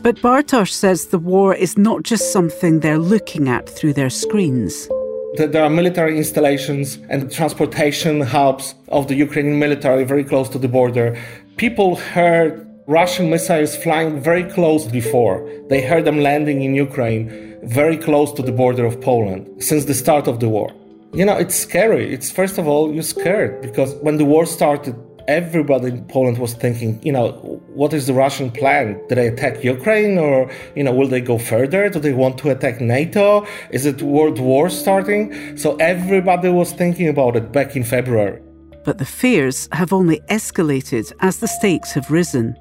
But 0.03 0.17
Bartosz 0.17 0.73
says 0.73 1.07
the 1.07 1.19
war 1.19 1.55
is 1.55 1.79
not 1.79 2.03
just 2.03 2.33
something 2.33 2.81
they're 2.81 2.99
looking 2.99 3.49
at 3.49 3.71
through 3.71 3.93
their 3.95 4.11
screens. 4.11 4.89
There 5.35 5.65
are 5.65 5.71
military 5.71 6.19
installations 6.19 6.99
and 7.09 7.33
transportation 7.33 8.21
hubs 8.21 8.75
of 8.89 9.09
the 9.09 9.15
Ukrainian 9.15 9.59
military 9.59 10.05
very 10.05 10.25
close 10.25 10.51
to 10.51 10.59
the 10.59 10.69
border. 10.69 11.17
People 11.57 11.97
heard 11.97 12.69
Russian 12.87 13.31
missiles 13.31 13.75
flying 13.75 14.21
very 14.21 14.45
close 14.45 14.87
before. 14.87 15.49
They 15.71 15.81
heard 15.81 16.05
them 16.05 16.21
landing 16.21 16.61
in 16.61 16.75
Ukraine, 16.75 17.57
very 17.63 17.97
close 17.97 18.31
to 18.35 18.43
the 18.43 18.53
border 18.53 18.85
of 18.85 19.01
Poland, 19.01 19.63
since 19.63 19.87
the 19.87 19.95
start 19.95 20.29
of 20.29 20.41
the 20.41 20.51
war. 20.51 20.71
You 21.15 21.25
know, 21.25 21.39
it's 21.39 21.55
scary. 21.55 22.13
It's 22.13 22.31
first 22.31 22.59
of 22.59 22.69
all, 22.69 22.93
you're 22.93 23.03
scared 23.03 23.63
because 23.63 23.95
when 24.03 24.19
the 24.19 24.27
war 24.27 24.45
started, 24.45 24.95
everybody 25.33 25.89
in 25.89 26.05
Poland 26.05 26.39
was 26.39 26.53
thinking, 26.55 27.01
you 27.03 27.13
know, 27.17 27.29
what 27.81 27.93
is 27.93 28.07
the 28.07 28.13
Russian 28.25 28.51
plan? 28.51 28.87
Did 29.09 29.17
they 29.19 29.29
attack 29.29 29.65
Ukraine 29.65 30.19
or, 30.19 30.51
you 30.77 30.85
know, 30.85 30.93
will 30.93 31.09
they 31.09 31.21
go 31.21 31.39
further? 31.39 31.89
Do 31.89 31.99
they 31.99 32.13
want 32.13 32.39
to 32.39 32.51
attack 32.51 32.81
NATO? 32.81 33.47
Is 33.71 33.87
it 33.87 34.03
World 34.03 34.39
War 34.39 34.69
starting? 34.69 35.23
So 35.57 35.77
everybody 35.77 36.49
was 36.51 36.73
thinking 36.73 37.09
about 37.09 37.37
it 37.37 37.47
back 37.53 37.75
in 37.77 37.85
February. 37.85 38.41
But 38.85 38.99
the 38.99 39.11
fears 39.21 39.69
have 39.73 39.93
only 39.93 40.19
escalated 40.39 41.13
as 41.21 41.39
the 41.39 41.49
stakes 41.49 41.93
have 41.93 42.11
risen. 42.11 42.57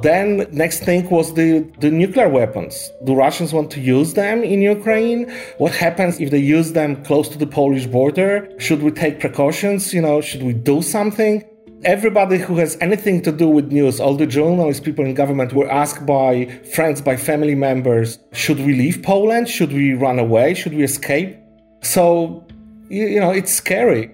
Then 0.00 0.46
next 0.50 0.80
thing 0.80 1.08
was 1.10 1.34
the, 1.34 1.70
the 1.78 1.90
nuclear 1.90 2.28
weapons. 2.28 2.74
Do 3.04 3.14
Russians 3.14 3.52
want 3.52 3.70
to 3.72 3.80
use 3.80 4.14
them 4.14 4.42
in 4.42 4.60
Ukraine? 4.60 5.30
What 5.58 5.74
happens 5.74 6.18
if 6.18 6.30
they 6.30 6.38
use 6.38 6.72
them 6.72 7.04
close 7.04 7.28
to 7.28 7.38
the 7.38 7.46
Polish 7.46 7.86
border? 7.86 8.48
Should 8.58 8.82
we 8.82 8.90
take 8.90 9.20
precautions? 9.20 9.94
You 9.94 10.02
know, 10.02 10.20
should 10.20 10.42
we 10.42 10.54
do 10.54 10.82
something? 10.82 11.44
Everybody 11.84 12.38
who 12.38 12.58
has 12.58 12.78
anything 12.80 13.22
to 13.22 13.32
do 13.32 13.48
with 13.48 13.72
news, 13.72 13.98
all 13.98 14.14
the 14.14 14.26
journalists, 14.26 14.80
people 14.84 15.04
in 15.04 15.14
government 15.14 15.52
were 15.52 15.68
asked 15.68 16.06
by 16.06 16.46
friends, 16.74 17.00
by 17.00 17.16
family 17.16 17.56
members, 17.56 18.20
should 18.32 18.58
we 18.58 18.74
leave 18.74 19.02
Poland? 19.02 19.48
Should 19.48 19.72
we 19.72 19.94
run 19.94 20.20
away? 20.20 20.54
Should 20.54 20.74
we 20.74 20.84
escape? 20.84 21.36
So, 21.82 22.46
you, 22.88 23.06
you 23.06 23.18
know, 23.18 23.30
it's 23.30 23.52
scary. 23.52 24.12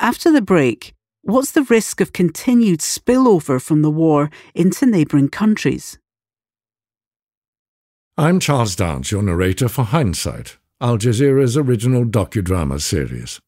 After 0.00 0.32
the 0.32 0.42
break, 0.42 0.92
what's 1.22 1.52
the 1.52 1.62
risk 1.62 2.00
of 2.00 2.12
continued 2.12 2.80
spillover 2.80 3.62
from 3.62 3.82
the 3.82 3.90
war 3.90 4.28
into 4.56 4.86
neighbouring 4.86 5.28
countries? 5.28 6.00
I'm 8.18 8.40
Charles 8.40 8.74
Dance, 8.74 9.12
your 9.12 9.22
narrator 9.22 9.68
for 9.68 9.84
Hindsight, 9.84 10.58
Al 10.82 10.98
Jazeera's 10.98 11.56
original 11.56 12.04
docudrama 12.04 12.80
series. 12.80 13.40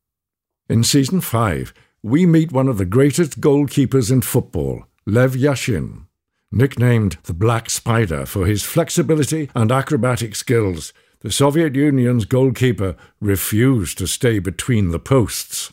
In 0.69 0.85
season 0.85 1.21
5, 1.21 1.75
we 2.00 2.26
meet 2.26 2.53
one 2.53 2.69
of 2.69 2.79
the 2.79 2.85
greatest 2.85 3.41
goalkeepers 3.41 4.12
in 4.12 4.23
football, 4.23 4.85
Lev 5.05 5.33
Yashin. 5.33 6.07
Nicknamed 6.53 7.19
the 7.25 7.35
Black 7.35 7.71
Spider 7.71 8.25
for 8.25 8.47
his 8.47 8.62
flexibility 8.62 9.50
and 9.53 9.73
acrobatic 9.73 10.37
skills, 10.37 10.93
the 11.23 11.33
Soviet 11.33 11.75
Union's 11.75 12.25
goalkeeper 12.25 12.95
refused 13.21 13.99
to 13.99 14.07
stay 14.07 14.38
between 14.38 14.93
the 14.93 15.00
posts. 15.00 15.73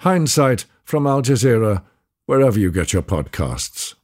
Hindsight 0.00 0.64
from 0.82 1.06
Al 1.06 1.20
Jazeera, 1.20 1.84
wherever 2.24 2.58
you 2.58 2.72
get 2.72 2.94
your 2.94 3.02
podcasts. 3.02 3.96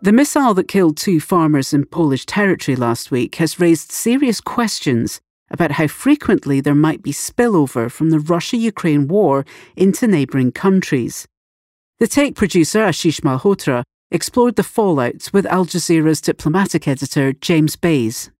The 0.00 0.12
missile 0.12 0.54
that 0.54 0.68
killed 0.68 0.96
two 0.96 1.18
farmers 1.18 1.74
in 1.74 1.84
Polish 1.84 2.24
territory 2.24 2.76
last 2.76 3.10
week 3.10 3.34
has 3.36 3.58
raised 3.58 3.90
serious 3.90 4.40
questions 4.40 5.20
about 5.50 5.72
how 5.72 5.88
frequently 5.88 6.60
there 6.60 6.74
might 6.74 7.02
be 7.02 7.10
spillover 7.12 7.90
from 7.90 8.10
the 8.10 8.20
Russia 8.20 8.56
Ukraine 8.56 9.08
war 9.08 9.44
into 9.76 10.06
neighbouring 10.06 10.52
countries. 10.52 11.26
The 11.98 12.06
Take 12.06 12.36
producer 12.36 12.78
Ashish 12.78 13.22
Malhotra 13.22 13.82
explored 14.12 14.54
the 14.54 14.62
fallout 14.62 15.30
with 15.32 15.46
Al 15.46 15.66
Jazeera's 15.66 16.20
diplomatic 16.20 16.86
editor 16.86 17.32
James 17.32 17.74
Bays. 17.74 18.30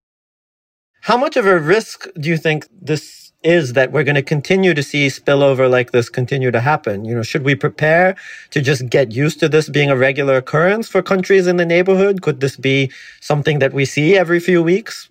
How 1.02 1.16
much 1.16 1.36
of 1.36 1.44
a 1.44 1.58
risk 1.58 2.06
do 2.20 2.28
you 2.28 2.36
think 2.36 2.68
this 2.70 3.27
is 3.42 3.74
that 3.74 3.92
we're 3.92 4.04
going 4.04 4.16
to 4.16 4.22
continue 4.22 4.74
to 4.74 4.82
see 4.82 5.06
spillover 5.06 5.70
like 5.70 5.92
this 5.92 6.08
continue 6.08 6.50
to 6.50 6.60
happen? 6.60 7.04
You 7.04 7.14
know, 7.14 7.22
should 7.22 7.44
we 7.44 7.54
prepare 7.54 8.16
to 8.50 8.60
just 8.60 8.88
get 8.88 9.12
used 9.12 9.38
to 9.40 9.48
this 9.48 9.68
being 9.68 9.90
a 9.90 9.96
regular 9.96 10.36
occurrence 10.36 10.88
for 10.88 11.02
countries 11.02 11.46
in 11.46 11.56
the 11.56 11.66
neighborhood? 11.66 12.22
Could 12.22 12.40
this 12.40 12.56
be 12.56 12.90
something 13.20 13.60
that 13.60 13.72
we 13.72 13.84
see 13.84 14.16
every 14.16 14.40
few 14.40 14.62
weeks? 14.62 15.08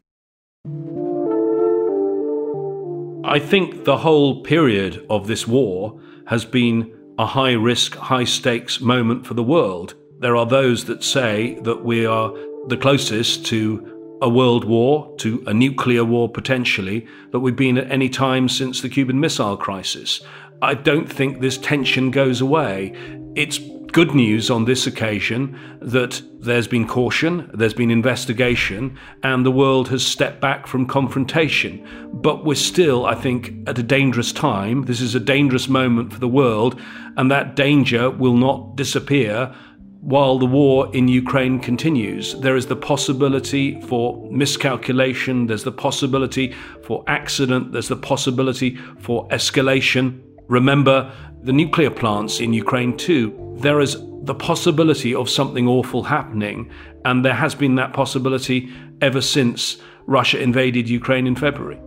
I 3.24 3.40
think 3.40 3.86
the 3.86 3.98
whole 3.98 4.44
period 4.44 5.06
of 5.10 5.28
this 5.28 5.48
war 5.48 6.00
has 6.28 6.44
been 6.44 6.94
a 7.18 7.26
high 7.26 7.54
risk, 7.54 7.96
high 7.96 8.26
stakes 8.26 8.82
moment 8.82 9.26
for 9.26 9.34
the 9.34 9.44
world. 9.44 9.96
There 10.20 10.36
are 10.36 10.46
those 10.46 10.86
that 10.86 11.04
say 11.04 11.60
that 11.62 11.84
we 11.84 12.06
are 12.06 12.34
the 12.68 12.78
closest 12.78 13.46
to 13.48 13.97
a 14.22 14.30
world 14.30 14.64
war, 14.64 15.16
to 15.18 15.44
a 15.48 15.54
nuclear 15.54 16.04
war 16.04 16.30
potentially, 16.30 17.08
that 17.32 17.40
we've 17.40 17.56
been 17.56 17.78
at 17.78 17.92
any 17.92 18.10
time 18.10 18.50
since 18.50 18.82
the 18.82 18.90
Cuban 18.90 19.20
Missile 19.20 19.58
Crisis. 19.58 20.22
I 20.62 20.74
don't 20.74 21.12
think 21.12 21.40
this 21.40 21.58
tension 21.58 22.10
goes 22.10 22.42
away. 22.42 22.94
It's 23.36 23.60
good 23.92 24.14
news 24.14 24.50
on 24.50 24.66
this 24.66 24.86
occasion 24.86 25.58
that 25.82 26.22
there's 26.40 26.68
been 26.68 26.88
caution, 26.88 27.50
there's 27.54 27.74
been 27.74 27.92
investigation, 27.92 28.98
and 29.24 29.46
the 29.46 29.52
world 29.52 29.88
has 29.90 30.06
stepped 30.06 30.42
back 30.42 30.68
from 30.68 30.86
confrontation. 30.86 31.84
But 32.14 32.46
we're 32.46 32.56
still, 32.56 33.06
I 33.06 33.16
think, 33.16 33.54
at 33.68 33.80
a 33.80 33.84
dangerous 33.84 34.32
time. 34.32 34.84
This 34.84 35.02
is 35.02 35.16
a 35.16 35.20
dangerous 35.20 35.68
moment 35.68 36.14
for 36.14 36.20
the 36.20 36.28
world, 36.28 36.80
and 37.16 37.32
that 37.32 37.56
danger 37.56 38.10
will 38.10 38.38
not 38.38 38.76
disappear 38.76 39.56
while 40.02 40.38
the 40.38 40.46
war 40.46 40.94
in 40.96 41.08
Ukraine 41.08 41.60
continues. 41.60 42.40
There 42.40 42.56
is 42.56 42.68
the 42.68 42.76
possibility 42.76 43.82
for 43.82 44.28
miscalculation, 44.32 45.48
there's 45.48 45.64
the 45.64 45.72
possibility 45.72 46.56
for 46.84 47.04
accident, 47.08 47.72
there's 47.72 47.88
the 47.88 47.96
possibility 47.96 48.78
for 49.00 49.28
escalation. 49.30 50.22
Remember 50.48 51.12
the 51.44 51.54
nuclear 51.54 51.90
plants 51.90 52.40
in 52.40 52.54
Ukraine 52.54 52.96
too. 52.96 53.56
There 53.60 53.80
is 53.80 53.98
the 54.24 54.36
possibility 54.36 55.16
of 55.16 55.30
something 55.30 55.68
awful 55.68 56.04
happening, 56.04 56.70
and 57.06 57.24
there 57.24 57.34
has 57.34 57.56
been 57.56 57.76
that 57.76 57.94
possibility 57.94 58.70
ever 59.02 59.22
since 59.22 59.78
Russia 60.06 60.42
invaded 60.42 60.90
Ukraine 60.90 61.28
in 61.28 61.36
February. 61.36 61.80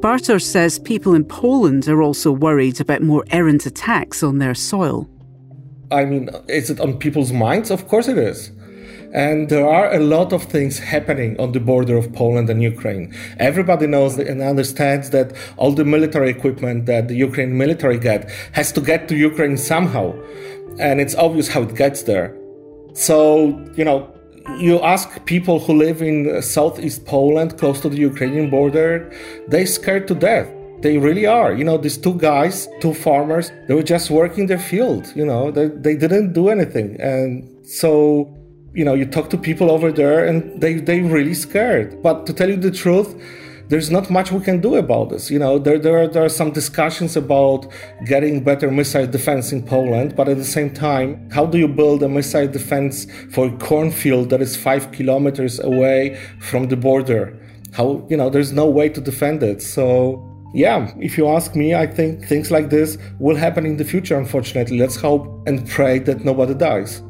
Bartosz 0.00 0.42
says 0.42 0.78
people 0.78 1.14
in 1.14 1.24
Poland 1.24 1.88
are 1.88 2.02
also 2.02 2.30
worried 2.30 2.80
about 2.80 3.02
more 3.02 3.24
errant 3.30 3.64
attacks 3.64 4.22
on 4.22 4.38
their 4.38 4.54
soil. 4.54 5.08
I 5.94 6.04
mean, 6.04 6.28
is 6.48 6.70
it 6.70 6.80
on 6.80 6.98
people's 6.98 7.32
minds? 7.32 7.70
Of 7.70 7.88
course 7.88 8.08
it 8.08 8.18
is. 8.18 8.50
And 9.14 9.48
there 9.48 9.68
are 9.68 9.94
a 9.94 10.00
lot 10.00 10.32
of 10.32 10.42
things 10.42 10.80
happening 10.80 11.38
on 11.38 11.52
the 11.52 11.60
border 11.60 11.96
of 11.96 12.12
Poland 12.12 12.50
and 12.50 12.60
Ukraine. 12.60 13.14
Everybody 13.38 13.86
knows 13.86 14.18
and 14.18 14.42
understands 14.42 15.10
that 15.10 15.32
all 15.56 15.70
the 15.70 15.84
military 15.84 16.30
equipment 16.30 16.86
that 16.86 17.06
the 17.06 17.14
Ukraine 17.14 17.56
military 17.56 17.98
get 17.98 18.28
has 18.52 18.72
to 18.72 18.80
get 18.80 19.06
to 19.08 19.14
Ukraine 19.16 19.56
somehow. 19.56 20.06
And 20.80 21.00
it's 21.00 21.14
obvious 21.14 21.46
how 21.46 21.62
it 21.62 21.76
gets 21.76 22.02
there. 22.02 22.36
So, 22.94 23.16
you 23.76 23.84
know, 23.84 24.12
you 24.58 24.80
ask 24.80 25.24
people 25.26 25.60
who 25.60 25.74
live 25.74 26.02
in 26.02 26.42
southeast 26.42 27.06
Poland, 27.06 27.56
close 27.56 27.80
to 27.82 27.88
the 27.88 27.98
Ukrainian 27.98 28.50
border, 28.50 29.12
they're 29.48 29.66
scared 29.66 30.08
to 30.08 30.14
death. 30.14 30.48
They 30.84 30.98
really 30.98 31.24
are. 31.24 31.54
You 31.54 31.64
know, 31.64 31.78
these 31.78 31.96
two 31.96 32.12
guys, 32.12 32.68
two 32.82 32.92
farmers, 32.92 33.50
they 33.66 33.72
were 33.72 33.82
just 33.82 34.10
working 34.10 34.48
their 34.48 34.58
field. 34.58 35.10
You 35.16 35.24
know, 35.24 35.50
they, 35.50 35.68
they 35.68 35.96
didn't 35.96 36.34
do 36.34 36.50
anything. 36.50 37.00
And 37.00 37.66
so, 37.66 38.28
you 38.74 38.84
know, 38.84 38.92
you 38.92 39.06
talk 39.06 39.30
to 39.30 39.38
people 39.38 39.70
over 39.70 39.90
there 39.90 40.26
and 40.26 40.60
they, 40.60 40.74
they 40.74 41.00
really 41.00 41.32
scared. 41.32 42.02
But 42.02 42.26
to 42.26 42.34
tell 42.34 42.50
you 42.50 42.56
the 42.56 42.70
truth, 42.70 43.18
there's 43.70 43.90
not 43.90 44.10
much 44.10 44.30
we 44.30 44.40
can 44.40 44.60
do 44.60 44.74
about 44.74 45.08
this. 45.08 45.30
You 45.30 45.38
know, 45.38 45.58
there, 45.58 45.78
there, 45.78 46.02
are, 46.02 46.06
there 46.06 46.22
are 46.22 46.28
some 46.28 46.50
discussions 46.50 47.16
about 47.16 47.66
getting 48.04 48.44
better 48.44 48.70
missile 48.70 49.06
defense 49.06 49.52
in 49.52 49.62
Poland, 49.62 50.14
but 50.14 50.28
at 50.28 50.36
the 50.36 50.44
same 50.44 50.70
time, 50.70 51.30
how 51.30 51.46
do 51.46 51.56
you 51.56 51.66
build 51.66 52.02
a 52.02 52.10
missile 52.10 52.46
defense 52.46 53.06
for 53.32 53.46
a 53.46 53.56
cornfield 53.56 54.28
that 54.28 54.42
is 54.42 54.54
five 54.54 54.92
kilometers 54.92 55.60
away 55.60 56.20
from 56.40 56.68
the 56.68 56.76
border? 56.76 57.40
How, 57.72 58.06
you 58.10 58.18
know, 58.18 58.28
there's 58.28 58.52
no 58.52 58.68
way 58.68 58.90
to 58.90 59.00
defend 59.00 59.42
it. 59.42 59.62
So, 59.62 60.30
yeah, 60.54 60.94
if 61.00 61.18
you 61.18 61.28
ask 61.28 61.56
me, 61.56 61.74
I 61.74 61.86
think 61.86 62.24
things 62.24 62.52
like 62.52 62.70
this 62.70 62.96
will 63.18 63.34
happen 63.34 63.66
in 63.66 63.76
the 63.76 63.84
future, 63.84 64.16
unfortunately. 64.16 64.78
Let's 64.78 64.94
hope 64.94 65.42
and 65.48 65.68
pray 65.68 65.98
that 66.00 66.24
nobody 66.24 66.54
dies. 66.54 67.02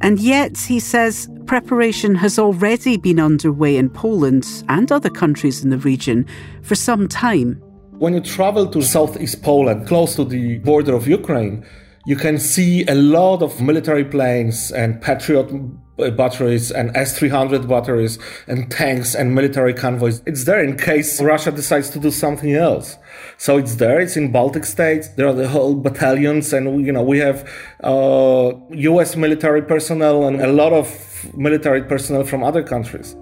And 0.00 0.20
yet, 0.20 0.56
he 0.56 0.78
says, 0.78 1.28
preparation 1.46 2.14
has 2.14 2.38
already 2.38 2.96
been 2.96 3.18
underway 3.18 3.76
in 3.76 3.90
Poland 3.90 4.46
and 4.68 4.90
other 4.92 5.10
countries 5.10 5.64
in 5.64 5.70
the 5.70 5.78
region 5.78 6.26
for 6.62 6.76
some 6.76 7.08
time. 7.08 7.60
When 7.98 8.14
you 8.14 8.20
travel 8.20 8.66
to 8.68 8.82
southeast 8.82 9.42
Poland, 9.42 9.88
close 9.88 10.14
to 10.16 10.24
the 10.24 10.58
border 10.58 10.94
of 10.94 11.08
Ukraine, 11.08 11.64
you 12.06 12.16
can 12.16 12.38
see 12.38 12.84
a 12.86 12.94
lot 12.94 13.42
of 13.42 13.60
military 13.60 14.04
planes 14.04 14.70
and 14.70 15.00
Patriot 15.00 15.50
batteries 15.96 16.70
and 16.70 16.94
S 16.96 17.16
300 17.16 17.68
batteries 17.68 18.18
and 18.46 18.70
tanks 18.70 19.14
and 19.14 19.34
military 19.34 19.72
convoys. 19.72 20.22
It's 20.26 20.44
there 20.44 20.62
in 20.62 20.76
case 20.76 21.20
Russia 21.20 21.52
decides 21.52 21.90
to 21.90 21.98
do 22.00 22.10
something 22.10 22.52
else. 22.52 22.96
So 23.38 23.58
it's 23.58 23.76
there. 23.76 24.00
It's 24.00 24.16
in 24.16 24.32
Baltic 24.32 24.64
states. 24.64 25.08
There 25.08 25.28
are 25.28 25.32
the 25.32 25.48
whole 25.48 25.74
battalions, 25.74 26.52
and 26.52 26.84
you 26.84 26.92
know 26.92 27.02
we 27.02 27.18
have 27.18 27.48
uh, 27.82 28.52
U.S. 28.70 29.16
military 29.16 29.62
personnel 29.62 30.24
and 30.24 30.40
a 30.40 30.52
lot 30.52 30.72
of 30.72 30.88
military 31.36 31.82
personnel 31.82 32.24
from 32.24 32.42
other 32.42 32.62
countries. 32.62 33.16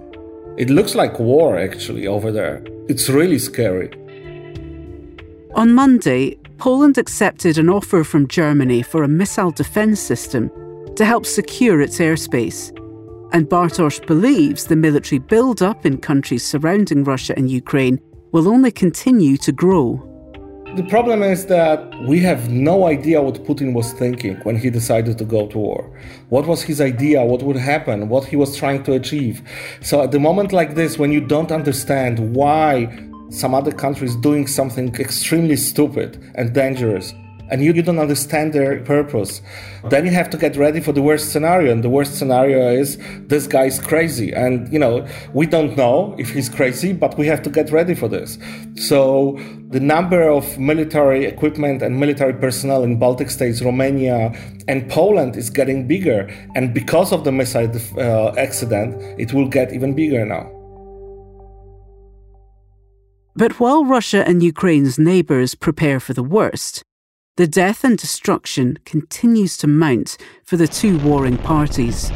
It 0.57 0.69
looks 0.69 0.95
like 0.95 1.19
war 1.19 1.57
actually 1.57 2.07
over 2.07 2.31
there. 2.31 2.63
It's 2.89 3.09
really 3.09 3.39
scary. 3.39 3.91
On 5.55 5.73
Monday, 5.73 6.37
Poland 6.57 6.97
accepted 6.97 7.57
an 7.57 7.69
offer 7.69 8.03
from 8.03 8.27
Germany 8.27 8.81
for 8.81 9.03
a 9.03 9.07
missile 9.07 9.51
defence 9.51 9.99
system 9.99 10.49
to 10.95 11.05
help 11.05 11.25
secure 11.25 11.81
its 11.81 11.99
airspace. 11.99 12.71
And 13.33 13.49
Bartosz 13.49 14.05
believes 14.05 14.65
the 14.65 14.75
military 14.75 15.19
build 15.19 15.61
up 15.61 15.85
in 15.85 15.97
countries 15.97 16.43
surrounding 16.43 17.03
Russia 17.03 17.33
and 17.35 17.49
Ukraine 17.49 17.99
will 18.31 18.47
only 18.47 18.71
continue 18.71 19.37
to 19.37 19.51
grow. 19.51 20.09
The 20.75 20.83
problem 20.83 21.21
is 21.21 21.45
that 21.47 21.93
we 22.01 22.19
have 22.21 22.49
no 22.49 22.87
idea 22.87 23.21
what 23.21 23.43
Putin 23.45 23.73
was 23.73 23.93
thinking 23.93 24.37
when 24.37 24.55
he 24.55 24.71
decided 24.71 25.19
to 25.19 25.25
go 25.25 25.45
to 25.47 25.57
war. 25.57 25.99
What 26.29 26.47
was 26.47 26.63
his 26.63 26.81
idea? 26.81 27.23
What 27.23 27.43
would 27.43 27.57
happen? 27.57 28.09
What 28.09 28.25
he 28.25 28.35
was 28.35 28.57
trying 28.57 28.81
to 28.85 28.93
achieve? 28.93 29.43
So, 29.81 30.01
at 30.01 30.11
the 30.11 30.19
moment 30.19 30.51
like 30.51 30.73
this, 30.73 30.97
when 30.97 31.11
you 31.11 31.21
don't 31.21 31.51
understand 31.51 32.35
why 32.35 32.87
some 33.33 33.53
other 33.55 33.71
country 33.71 34.07
is 34.07 34.15
doing 34.15 34.47
something 34.47 34.93
extremely 34.95 35.57
stupid 35.57 36.31
and 36.35 36.53
dangerous, 36.53 37.13
and 37.49 37.63
you, 37.63 37.73
you 37.73 37.83
don't 37.83 37.99
understand 37.99 38.53
their 38.53 38.79
purpose, 38.81 39.41
then 39.89 40.05
you 40.05 40.11
have 40.11 40.29
to 40.29 40.37
get 40.37 40.55
ready 40.55 40.79
for 40.79 40.91
the 40.91 41.01
worst 41.01 41.31
scenario. 41.31 41.71
And 41.71 41.83
the 41.83 41.89
worst 41.89 42.17
scenario 42.17 42.71
is 42.71 42.97
this 43.27 43.47
guy 43.47 43.65
is 43.65 43.79
crazy. 43.79 44.31
And, 44.31 44.71
you 44.71 44.79
know, 44.79 45.05
we 45.33 45.45
don't 45.45 45.75
know 45.75 46.15
if 46.17 46.31
he's 46.31 46.49
crazy, 46.49 46.93
but 46.93 47.17
we 47.17 47.27
have 47.27 47.43
to 47.43 47.49
get 47.49 47.69
ready 47.71 47.95
for 47.95 48.07
this. 48.07 48.39
So 48.75 49.37
the 49.69 49.79
number 49.79 50.29
of 50.29 50.57
military 50.57 51.25
equipment 51.25 51.81
and 51.83 51.99
military 51.99 52.33
personnel 52.33 52.81
in 52.81 52.97
Baltic 52.97 53.29
states, 53.29 53.61
Romania, 53.61 54.33
and 54.67 54.89
Poland 54.89 55.35
is 55.35 55.49
getting 55.49 55.85
bigger. 55.85 56.29
And 56.55 56.73
because 56.73 57.11
of 57.11 57.23
the 57.23 57.31
missile 57.31 57.69
uh, 57.97 58.33
accident, 58.35 58.95
it 59.19 59.33
will 59.33 59.49
get 59.49 59.73
even 59.73 59.93
bigger 59.93 60.25
now. 60.25 60.49
But 63.35 63.59
while 63.59 63.83
Russia 63.83 64.27
and 64.27 64.43
Ukraine's 64.43 64.99
neighbours 64.99 65.55
prepare 65.55 65.99
for 65.99 66.13
the 66.13 66.23
worst, 66.23 66.83
the 67.35 67.47
death 67.47 67.83
and 67.83 67.97
destruction 67.97 68.77
continues 68.85 69.57
to 69.57 69.65
mount 69.65 70.17
for 70.43 70.55
the 70.55 70.67
two 70.67 70.99
warring 70.99 71.37
parties. 71.37 72.11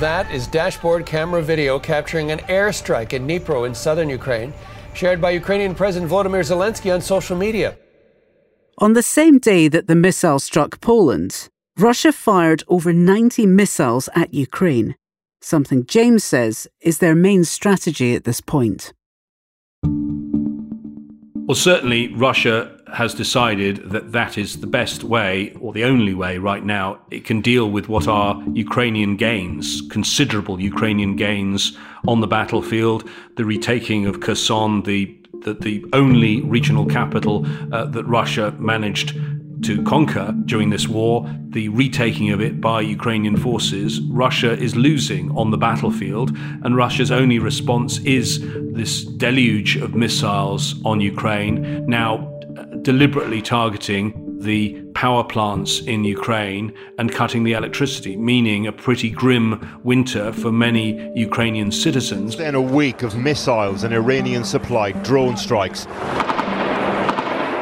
That 0.00 0.30
is 0.30 0.46
dashboard 0.46 1.06
camera 1.06 1.42
video 1.42 1.80
capturing 1.80 2.30
an 2.30 2.38
airstrike 2.40 3.12
in 3.12 3.26
Dnipro 3.26 3.66
in 3.66 3.74
southern 3.74 4.08
Ukraine, 4.08 4.52
shared 4.94 5.20
by 5.20 5.30
Ukrainian 5.30 5.74
President 5.74 6.10
Volodymyr 6.10 6.44
Zelensky 6.44 6.94
on 6.94 7.00
social 7.00 7.36
media. 7.36 7.76
On 8.78 8.92
the 8.92 9.02
same 9.02 9.38
day 9.38 9.66
that 9.66 9.88
the 9.88 9.96
missile 9.96 10.38
struck 10.38 10.80
Poland, 10.80 11.48
Russia 11.76 12.12
fired 12.12 12.62
over 12.68 12.92
90 12.92 13.46
missiles 13.46 14.08
at 14.14 14.32
Ukraine, 14.32 14.94
something 15.40 15.84
James 15.84 16.22
says 16.22 16.68
is 16.80 16.98
their 16.98 17.14
main 17.14 17.42
strategy 17.42 18.14
at 18.14 18.24
this 18.24 18.40
point. 18.40 18.92
Well, 21.46 21.54
certainly 21.54 22.12
Russia 22.12 22.76
has 22.92 23.14
decided 23.14 23.90
that 23.90 24.10
that 24.10 24.36
is 24.36 24.60
the 24.60 24.66
best 24.66 25.04
way, 25.04 25.52
or 25.60 25.72
the 25.72 25.84
only 25.84 26.12
way 26.12 26.38
right 26.38 26.64
now, 26.64 26.98
it 27.12 27.24
can 27.24 27.40
deal 27.40 27.70
with 27.70 27.88
what 27.88 28.08
are 28.08 28.42
Ukrainian 28.52 29.14
gains, 29.14 29.80
considerable 29.88 30.60
Ukrainian 30.60 31.14
gains 31.14 31.78
on 32.08 32.20
the 32.20 32.26
battlefield, 32.26 33.08
the 33.36 33.44
retaking 33.44 34.06
of 34.06 34.20
Kherson, 34.20 34.82
the 34.82 35.16
the, 35.44 35.54
the 35.54 35.84
only 35.92 36.40
regional 36.40 36.86
capital 36.86 37.46
uh, 37.72 37.84
that 37.84 38.04
Russia 38.04 38.52
managed 38.58 39.14
to 39.66 39.82
conquer 39.82 40.32
during 40.44 40.70
this 40.70 40.86
war, 40.86 41.28
the 41.48 41.68
retaking 41.70 42.30
of 42.30 42.40
it 42.40 42.60
by 42.60 42.80
Ukrainian 42.80 43.36
forces, 43.36 44.00
Russia 44.02 44.52
is 44.52 44.76
losing 44.76 45.36
on 45.36 45.50
the 45.50 45.58
battlefield, 45.58 46.30
and 46.62 46.76
Russia's 46.76 47.10
only 47.10 47.40
response 47.40 47.98
is 47.98 48.40
this 48.72 49.04
deluge 49.04 49.74
of 49.76 49.96
missiles 49.96 50.80
on 50.84 51.00
Ukraine, 51.00 51.84
now 51.86 52.32
uh, 52.56 52.62
deliberately 52.82 53.42
targeting 53.42 54.38
the 54.40 54.80
power 54.94 55.24
plants 55.24 55.80
in 55.80 56.04
Ukraine 56.04 56.72
and 56.98 57.10
cutting 57.10 57.42
the 57.42 57.54
electricity, 57.54 58.16
meaning 58.16 58.68
a 58.68 58.72
pretty 58.72 59.10
grim 59.10 59.80
winter 59.82 60.32
for 60.32 60.52
many 60.52 61.10
Ukrainian 61.18 61.72
citizens. 61.72 62.36
Then 62.36 62.54
a 62.54 62.60
week 62.60 63.02
of 63.02 63.16
missiles 63.16 63.82
and 63.82 63.92
Iranian 63.92 64.44
supplied 64.44 65.02
drone 65.02 65.36
strikes 65.36 65.86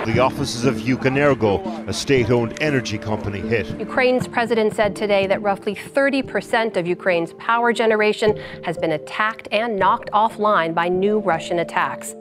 the 0.04 0.18
offices 0.18 0.64
of 0.64 0.76
Ukrenergo, 0.76 1.88
a 1.88 1.92
state 1.92 2.30
owned 2.30 2.60
energy 2.60 2.98
company, 2.98 3.40
hit. 3.40 3.66
Ukraine's 3.80 4.28
president 4.28 4.74
said 4.74 4.94
today 4.94 5.26
that 5.26 5.40
roughly 5.42 5.74
30% 5.74 6.76
of 6.76 6.86
Ukraine's 6.86 7.32
power 7.34 7.72
generation 7.72 8.38
has 8.64 8.76
been 8.76 8.92
attacked 8.92 9.48
and 9.50 9.76
knocked 9.76 10.10
offline 10.12 10.74
by 10.74 10.88
new 10.88 11.18
Russian 11.20 11.58
attacks. 11.58 12.14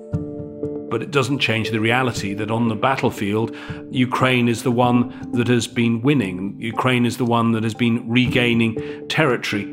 But 0.89 1.01
it 1.01 1.11
doesn't 1.11 1.39
change 1.39 1.71
the 1.71 1.79
reality 1.79 2.33
that 2.35 2.51
on 2.51 2.67
the 2.69 2.75
battlefield, 2.75 3.55
Ukraine 3.89 4.47
is 4.47 4.63
the 4.63 4.71
one 4.71 5.31
that 5.33 5.47
has 5.47 5.67
been 5.67 6.01
winning. 6.01 6.55
Ukraine 6.59 7.05
is 7.05 7.17
the 7.17 7.25
one 7.25 7.51
that 7.53 7.63
has 7.63 7.73
been 7.73 8.07
regaining 8.07 9.07
territory. 9.09 9.65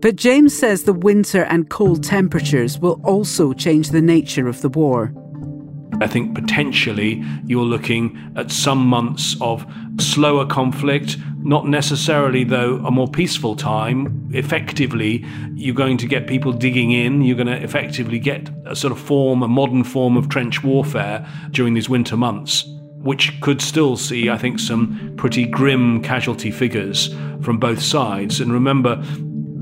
But 0.00 0.16
James 0.16 0.56
says 0.56 0.84
the 0.84 0.92
winter 0.92 1.42
and 1.44 1.68
cold 1.68 2.04
temperatures 2.04 2.78
will 2.78 3.00
also 3.02 3.52
change 3.52 3.90
the 3.90 4.02
nature 4.02 4.46
of 4.46 4.60
the 4.60 4.68
war. 4.68 5.12
I 6.00 6.06
think 6.06 6.34
potentially 6.34 7.24
you're 7.46 7.64
looking 7.64 8.32
at 8.36 8.50
some 8.50 8.86
months 8.86 9.34
of 9.40 9.64
slower 9.98 10.44
conflict, 10.44 11.16
not 11.38 11.66
necessarily, 11.66 12.44
though, 12.44 12.76
a 12.84 12.90
more 12.90 13.08
peaceful 13.08 13.56
time. 13.56 14.28
Effectively, 14.34 15.24
you're 15.54 15.74
going 15.74 15.96
to 15.98 16.06
get 16.06 16.26
people 16.26 16.52
digging 16.52 16.92
in. 16.92 17.22
You're 17.22 17.36
going 17.36 17.46
to 17.46 17.62
effectively 17.62 18.18
get 18.18 18.50
a 18.66 18.76
sort 18.76 18.92
of 18.92 18.98
form, 18.98 19.42
a 19.42 19.48
modern 19.48 19.84
form 19.84 20.16
of 20.16 20.28
trench 20.28 20.62
warfare 20.62 21.26
during 21.50 21.72
these 21.74 21.88
winter 21.88 22.16
months. 22.16 22.64
which 23.06 23.40
could 23.40 23.62
still 23.62 23.96
see, 23.96 24.28
I 24.28 24.36
think, 24.36 24.58
some 24.58 25.14
pretty 25.16 25.46
grim 25.46 26.02
casualty 26.02 26.50
figures 26.50 27.14
from 27.40 27.58
both 27.58 27.80
sides. 27.80 28.40
And 28.40 28.52
remember, 28.52 29.02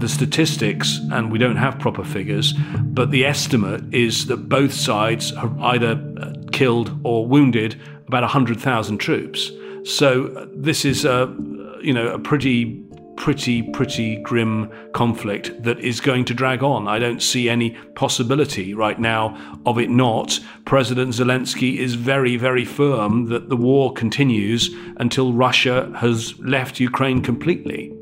the 0.04 0.08
statistics, 0.10 1.00
and 1.12 1.32
we 1.32 1.38
don't 1.38 1.56
have 1.56 1.78
proper 1.78 2.04
figures, 2.04 2.52
but 2.52 3.10
the 3.10 3.24
estimate 3.24 3.82
is 3.94 4.26
that 4.26 4.50
both 4.50 4.74
sides 4.74 5.34
have 5.36 5.58
either 5.62 5.92
uh, 6.20 6.34
killed 6.52 7.00
or 7.04 7.26
wounded 7.26 7.80
about 8.06 8.22
100,000 8.22 8.98
troops. 8.98 9.50
So 9.84 10.26
uh, 10.26 10.46
this 10.54 10.84
is 10.84 11.06
a, 11.06 11.34
you 11.82 11.94
know, 11.94 12.08
a 12.08 12.18
pretty 12.18 12.84
pretty, 13.16 13.62
pretty 13.62 14.16
grim 14.16 14.70
conflict 14.92 15.62
that 15.62 15.78
is 15.78 16.00
going 16.00 16.24
to 16.26 16.34
drag 16.34 16.62
on. 16.62 16.88
I 16.88 16.98
don't 16.98 17.22
see 17.22 17.48
any 17.48 17.70
possibility 17.94 18.74
right 18.74 18.98
now 18.98 19.38
of 19.64 19.78
it 19.78 19.88
not. 19.88 20.40
President 20.64 21.12
Zelensky 21.12 21.78
is 21.78 21.94
very, 21.94 22.36
very 22.36 22.64
firm 22.64 23.26
that 23.28 23.48
the 23.48 23.56
war 23.56 23.92
continues 23.92 24.68
until 24.96 25.32
Russia 25.32 25.92
has 25.96 26.38
left 26.40 26.80
Ukraine 26.80 27.22
completely. 27.22 27.93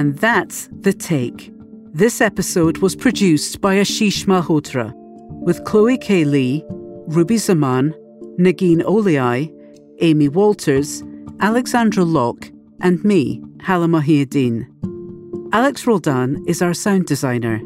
And 0.00 0.16
that's 0.16 0.70
The 0.80 0.94
Take. 0.94 1.52
This 1.92 2.22
episode 2.22 2.78
was 2.78 2.96
produced 2.96 3.60
by 3.60 3.74
Ashish 3.74 4.24
Malhotra 4.24 4.94
with 5.44 5.62
Chloe 5.64 5.98
K. 5.98 6.24
Lee, 6.24 6.64
Ruby 7.06 7.36
Zaman, 7.36 7.92
Negin 8.38 8.80
Owliaei, 8.80 9.52
Amy 10.00 10.28
Walters, 10.30 11.04
Alexandra 11.40 12.02
Locke, 12.02 12.50
and 12.80 13.04
me, 13.04 13.42
Halla 13.60 13.88
Mohieddeen. 13.88 14.66
Alex 15.52 15.86
Roldan 15.86 16.42
is 16.46 16.62
our 16.62 16.72
sound 16.72 17.04
designer. 17.04 17.60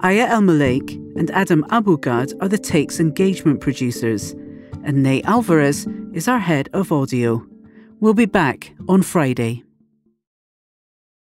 Aya 0.00 0.28
Elmileik 0.28 0.94
and 1.18 1.30
Adam 1.32 1.62
Abou-Gad 1.68 2.32
are 2.40 2.48
the 2.48 2.56
Takes 2.56 3.00
engagement 3.00 3.60
producers, 3.60 4.32
and 4.82 5.02
Nate 5.02 5.26
Alvarez 5.26 5.86
is 6.14 6.26
our 6.26 6.38
head 6.38 6.70
of 6.72 6.90
audio. 6.90 7.46
We'll 8.00 8.14
be 8.14 8.24
back 8.24 8.74
on 8.88 9.02
Friday. 9.02 9.62